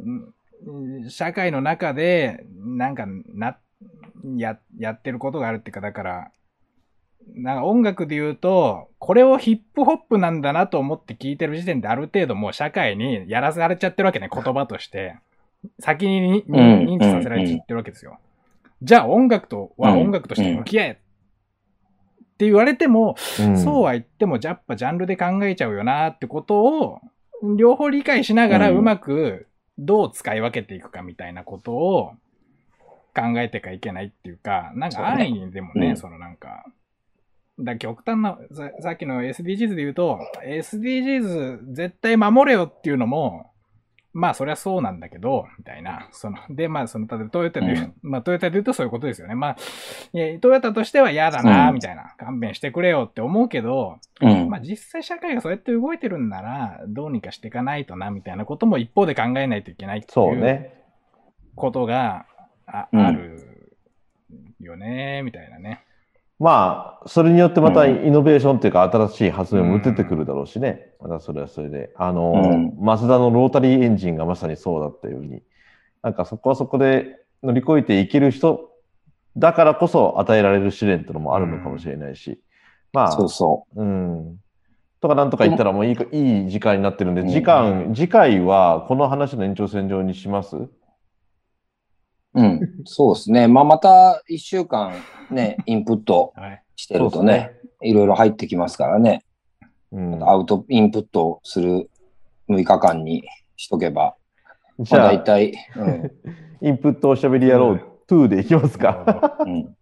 [0.00, 0.34] う、うん
[1.08, 3.56] 社会の中で、なんかな、
[4.36, 6.30] や、やってることがあるっていうか、だから、
[7.34, 15.16] なんか音楽で言うと、これをヒップホップなんだなと思って聞いてる時点である程度もう社会にやらされちゃってるわけね、言葉として。
[15.80, 16.56] 先ににうん
[16.86, 18.18] 認知させられちゃってるわけですよ。
[18.82, 20.94] じゃあ音楽とは音楽として向き合えっ
[22.42, 23.58] て言われても、うん。
[23.58, 27.00] そうは言っても、やっぱジャンルで考えちゃうよなってことを、
[27.56, 29.46] 両方理解しながらうまく
[29.78, 32.12] どう使い分けていくかみたいなことを
[33.14, 36.64] 考えていかいけないっていうか、なんか安易にでもね、うんそのなんか、
[37.60, 43.51] だ極端なさ、さっきの SDGs で言うと、SDGs 絶対守れよっていうのも、
[44.14, 46.08] まあそりゃそうなんだけど、みたいな。
[46.12, 49.34] その、で、まあその、例えばトヨタで言う、まあトヨタで言うとそういうことですよね。
[49.34, 49.56] まあ、
[50.12, 52.14] いや、トヨタとしては嫌だな、うんみたいな。
[52.18, 60.70] 勘弁してくれよって思うけど、うんまあ実際社会がそうやって動いてるんなら、どうにかしていかないとな、みたいなことも一方で考えないといけないっていう。
[61.54, 62.26] ことが
[62.66, 63.68] あ,、うんある
[64.60, 65.84] よね、みたいなね。
[66.42, 70.88] まあ、それによってまたうんイノベーションっていうか、新しい発明も出てくるだろうしね。
[71.00, 71.92] またそれはそれで。
[71.96, 75.42] あの、うんマツダのロータリーエンジンがまさにそうだったように、
[76.02, 78.70] なんかそこはそこで乗り越えていける人
[79.36, 82.40] だからこそ与えられる試練っていうのもあるのかもしれないし。
[82.92, 84.36] まあ、そうそうん。
[85.00, 90.56] とかなんとか言ったらもういいかいい時間になってるんで、うん時間、次回はこの話の延長線上にします？
[92.34, 92.40] う。
[92.40, 92.60] うん。
[92.84, 93.48] そうですね。
[93.48, 94.92] まあ、また一週間
[95.30, 96.62] ね、 インプットはい。
[96.76, 97.52] してるとね、
[97.82, 99.24] いろいろ入ってきますからね。
[99.92, 101.90] うん、アウト、インプットする
[102.48, 103.24] 6日間に
[103.56, 104.16] しとけば、
[104.78, 106.10] じゃあまあ大、体、 うん。
[106.62, 107.78] インプットおしゃべり野郎
[108.08, 109.36] 2でいきますか。
[109.40, 109.76] うん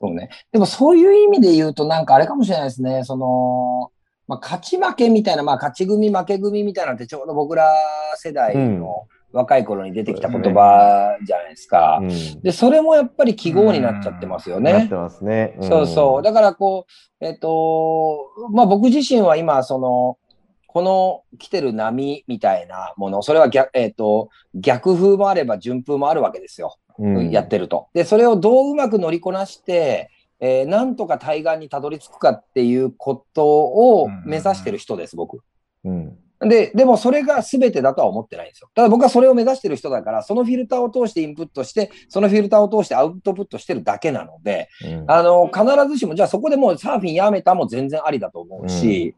[0.00, 0.30] そうね。
[0.50, 3.04] でもそういう意味で言うとなんかあれかもしれないですね。
[3.04, 3.92] その、
[4.26, 7.70] まあ、勝ち負けみたいな、まあ勝ち組負け組みたいなのってちょうど僕ら
[8.14, 11.98] 世代の若い頃に出てきた言葉じゃないですか。
[12.02, 14.94] うんで、それもやっぱり記号になっちゃってますよねなって。
[14.94, 15.56] ますね。
[15.60, 16.22] んそうそう。
[16.22, 16.86] だからこ
[17.20, 20.18] う、えっ、と、まあ僕自身は今、その、
[20.66, 26.76] この来てる波みたいなもの、それは逆、えっ、と、逆風もあれば順風もあるわけですよ。
[26.98, 27.88] うんやってると。
[27.94, 35.40] で、それをどううまく乗りこなして、えーなんとか対岸にたどり着くかっていうことを目指してる人です、僕。
[35.84, 38.70] うんで、でもそれが全てだとは思ってないんですよ。
[38.74, 45.10] ただ僕はそれを目指してる人だから、そのフィルターを通してインプットして、そのフィルターを通してアウトプットしてるだけなので、うん。
[45.10, 49.14] あの、必ずしも、じゃあそこでもうサーフィンやめたも全然ありだと思うし、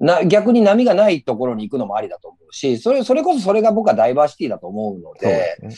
[0.00, 5.68] な逆に波がないところに行くのもありだと思うし、それ、それこそそれが僕はダイバーシティだと思うのそうで、ね。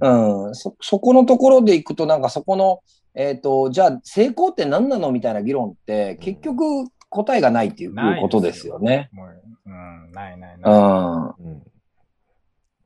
[0.00, 0.46] うん。
[0.46, 2.80] うん、そ、そこのところで行くと、なんかそこの、
[3.14, 9.10] えっ、と、じゃあ成功って何なのみたいな議論って、結局答えがないっていうことですよね。
[9.12, 9.28] もう、
[9.68, 10.72] うん、ないないない。
[10.72, 11.62] うん、うん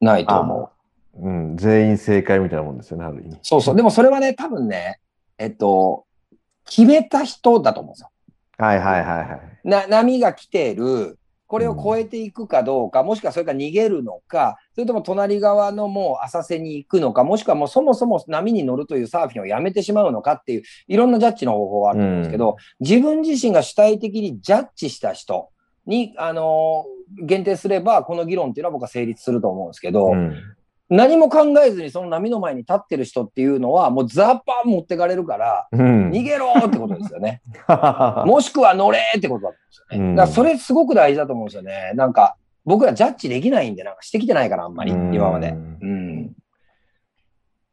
[0.02, 0.70] ないと思
[1.16, 1.28] う。
[1.28, 3.38] うん、全員正解みたいなもんですよね、ある意味。
[3.42, 3.76] そうそう。
[3.76, 4.98] でもそれはね、多分ね、
[5.38, 6.04] えっと、
[6.64, 8.10] 決めた人だと思うんですよ。
[8.58, 9.68] はいはいはいはい。
[9.68, 25.50] な、波が来てる、これを超えていくかどうか、もしくはそれから逃げるのか、それとも隣側のもう浅瀬に行くのか、もしくはもうそもそも波に乗るというサーフィンをやめてしまうのかっていう、いろんなジャッジの方法はあると思うんですけど、自分自身が主体的にジャッジした人
[25.86, 30.34] に、あのー限定すれば、この議論っていうのは僕は成立すると思うんですけど、うん
[30.88, 37.40] 何も考えずにその波の前に立ってる人っていうのは、もうザッパーン持ってかれるから、うん逃げろーってことですよね。
[38.26, 40.08] もしくは乗れーってことだと思うんですよね。
[40.08, 41.92] うんだからそれすごく大事だと思うんですよね。
[41.94, 42.36] なんか、
[42.66, 45.48] 僕らジャッジできないんで、なんかしてきてないから、あんまり、うん今まで。
[45.48, 46.26] うん。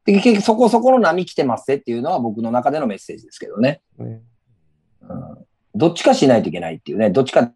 [0.05, 3.81] で、結局そこそこの波来てますっていうのは僕の中でのメッセージですけどね。
[3.97, 4.21] ね
[5.01, 5.37] うん。
[5.75, 7.09] どっちかしないといけないっていうね。
[7.09, 7.51] どっちか、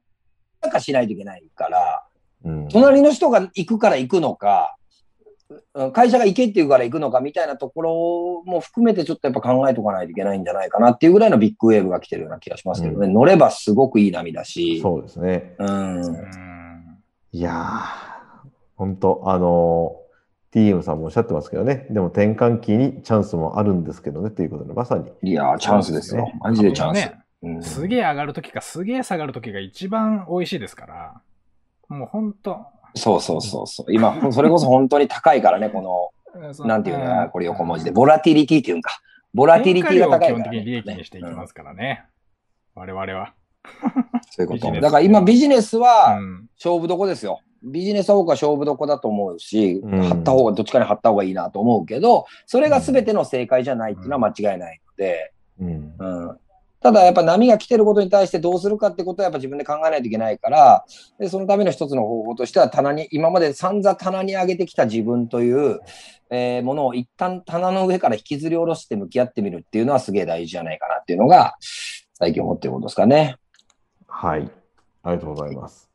[0.70, 2.04] かしないといけないから、
[2.46, 4.76] うん隣の人が行くから行くのか、
[5.74, 13.08] うん会社が行けって言うから行くのかみたいなところも含めてちょっとやっぱ考えとかないといけないんじゃないかなっていうぐらいのビッグウェーブが来てるような気がしますけどね。
[13.08, 14.82] 乗ればすごくいい波だし。
[14.82, 15.56] そうですね。
[15.60, 16.02] うん。
[16.02, 16.54] うん
[17.36, 25.12] いやー、本当あのー、TM さんもおっしゃってますけどね、でも転換期にチャンスもあるんですけどね、ということで、まさに。
[25.24, 26.32] いやー、チャンスですよ。
[26.42, 27.00] マジでチャンス。
[27.00, 31.22] ね、うんすげえ上がるときかすげえ下がるときが一番美味しいですから、
[31.90, 32.66] もうほんと、
[32.96, 33.94] そうそうそうそう。
[33.94, 37.92] 今、それこそ本当に高いからね、この、なんていうのかな、これ横文字で。
[37.92, 39.02] ボラティリティっていうんか。
[39.34, 40.44] ボラティリティが高いから、ね。
[40.44, 42.06] 基本的に利益にしていきますからね。
[42.76, 43.34] 我々は。
[44.30, 44.72] そういうこと。
[44.72, 47.42] だから今ビジネスはうん勝負どこですよ。
[47.64, 55.94] ビジネスは僕は勝負どこだと思うし、うん貼った方が、どっちかに貼った方がいいなと思うけど、それが全ての正解じゃないっていうのは間違いないので、うん。
[55.98, 56.40] うん。
[56.84, 60.86] ただやっぱ波が来てることに対してどうするかってことはやっぱ自分で考えないといけないから、
[61.18, 65.80] でそのための一つの方法としては棚に、今まで散々棚に上げてきた自分という、
[66.30, 71.56] えーものを一旦棚の上から引きずり下ろして向き合ってみるっていうのはすげえ大事じゃないかなっていうのが
[72.14, 73.38] 最近思ってることですかね。
[74.08, 74.52] はい。
[75.04, 75.90] ありがとうございます。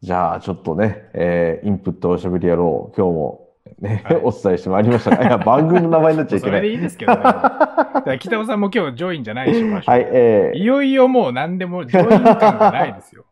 [0.00, 2.96] じゃあ、ちょっとね、えーインプットおしゃべりやろう。
[2.96, 3.47] 今日も
[3.80, 6.62] ね、はいお伝えしてまいりましたが、いや、番組の名前になっちゃいそけない。
[6.62, 8.18] れでいいですけどね。
[8.18, 13.24] 北尾さんも今日ジョインじゃないでしょ、はい、えいよいよもう何でもジョイン感がないですよ。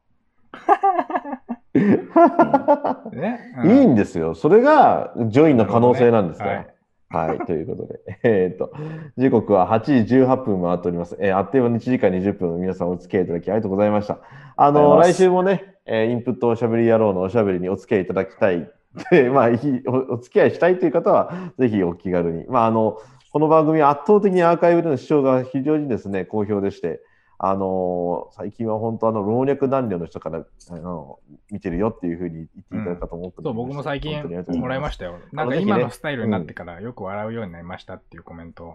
[1.75, 3.41] ー ね。
[3.65, 4.35] いいうんんですよ。
[4.35, 6.59] それがジョインの可能性なんですかなら。
[6.59, 6.77] るほ
[7.09, 8.73] はい、ということで、 えっと、
[9.17, 11.17] 時刻は8時18分回っております。
[11.21, 14.19] えーあっという間に1時間20分、皆さんお付き合いいただきありがとうございました。
[14.57, 18.69] あの、来週もね、えーインプットおしゃべり野郎のおしゃべりにお付き合いいただきたい。
[19.11, 19.49] で、まあ、
[19.87, 22.45] おお付き合いしたいという方は、ぜひお気軽に。
[22.47, 22.99] まあ、あの、
[23.33, 27.01] この番組は圧倒的にアーカイブでの視聴が非常にですね、好評でして、
[27.39, 31.19] あの最近は本当あの老若男女の人からあの
[31.51, 35.21] 見てるよっていうふうに言っていただくかと思って、そう、僕も最近もらいましたよ。
[35.33, 38.75] あなんか今のスタイルになってからよく笑うようになりましたっていうコメントを、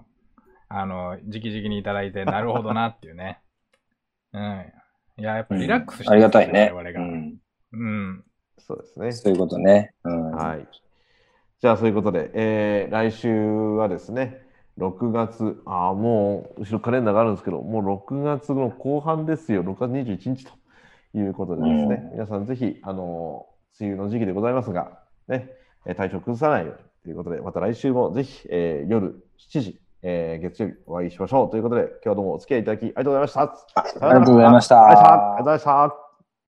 [0.69, 3.41] あの、直々にいただいて、なるほどなっていうね。
[4.33, 4.65] うん。
[5.17, 6.71] いや、やっぱリラックスしてありがたいね。
[6.71, 6.99] 我々が。
[7.01, 7.37] うん
[7.73, 8.23] うん。
[8.65, 9.11] そうですね。
[9.11, 9.93] そういうことね。
[10.03, 10.31] うん。
[10.31, 10.67] はい。
[11.59, 13.29] じゃあ、そういうことで、えー来週
[13.75, 14.41] はですね、
[14.77, 20.51] 6月、ああ、もう、後ろカレンダーがあるんですけど、もう6月の後半ですよ、6月21日と
[21.17, 23.45] いうことでですね、うん皆さんぜひ、あの、
[23.79, 25.49] 梅雨の時期でございますが、ね、
[25.85, 32.83] えー体調崩さないようにということで、また来週もぜひ、えー夜7時、えー月曜日お会いしましょうということで、今日はどうもお付き合いいただき。
[32.83, 33.41] ありがとうございました
[34.07, 34.85] ありがとうございました。
[34.85, 36.00] ありがとうございました。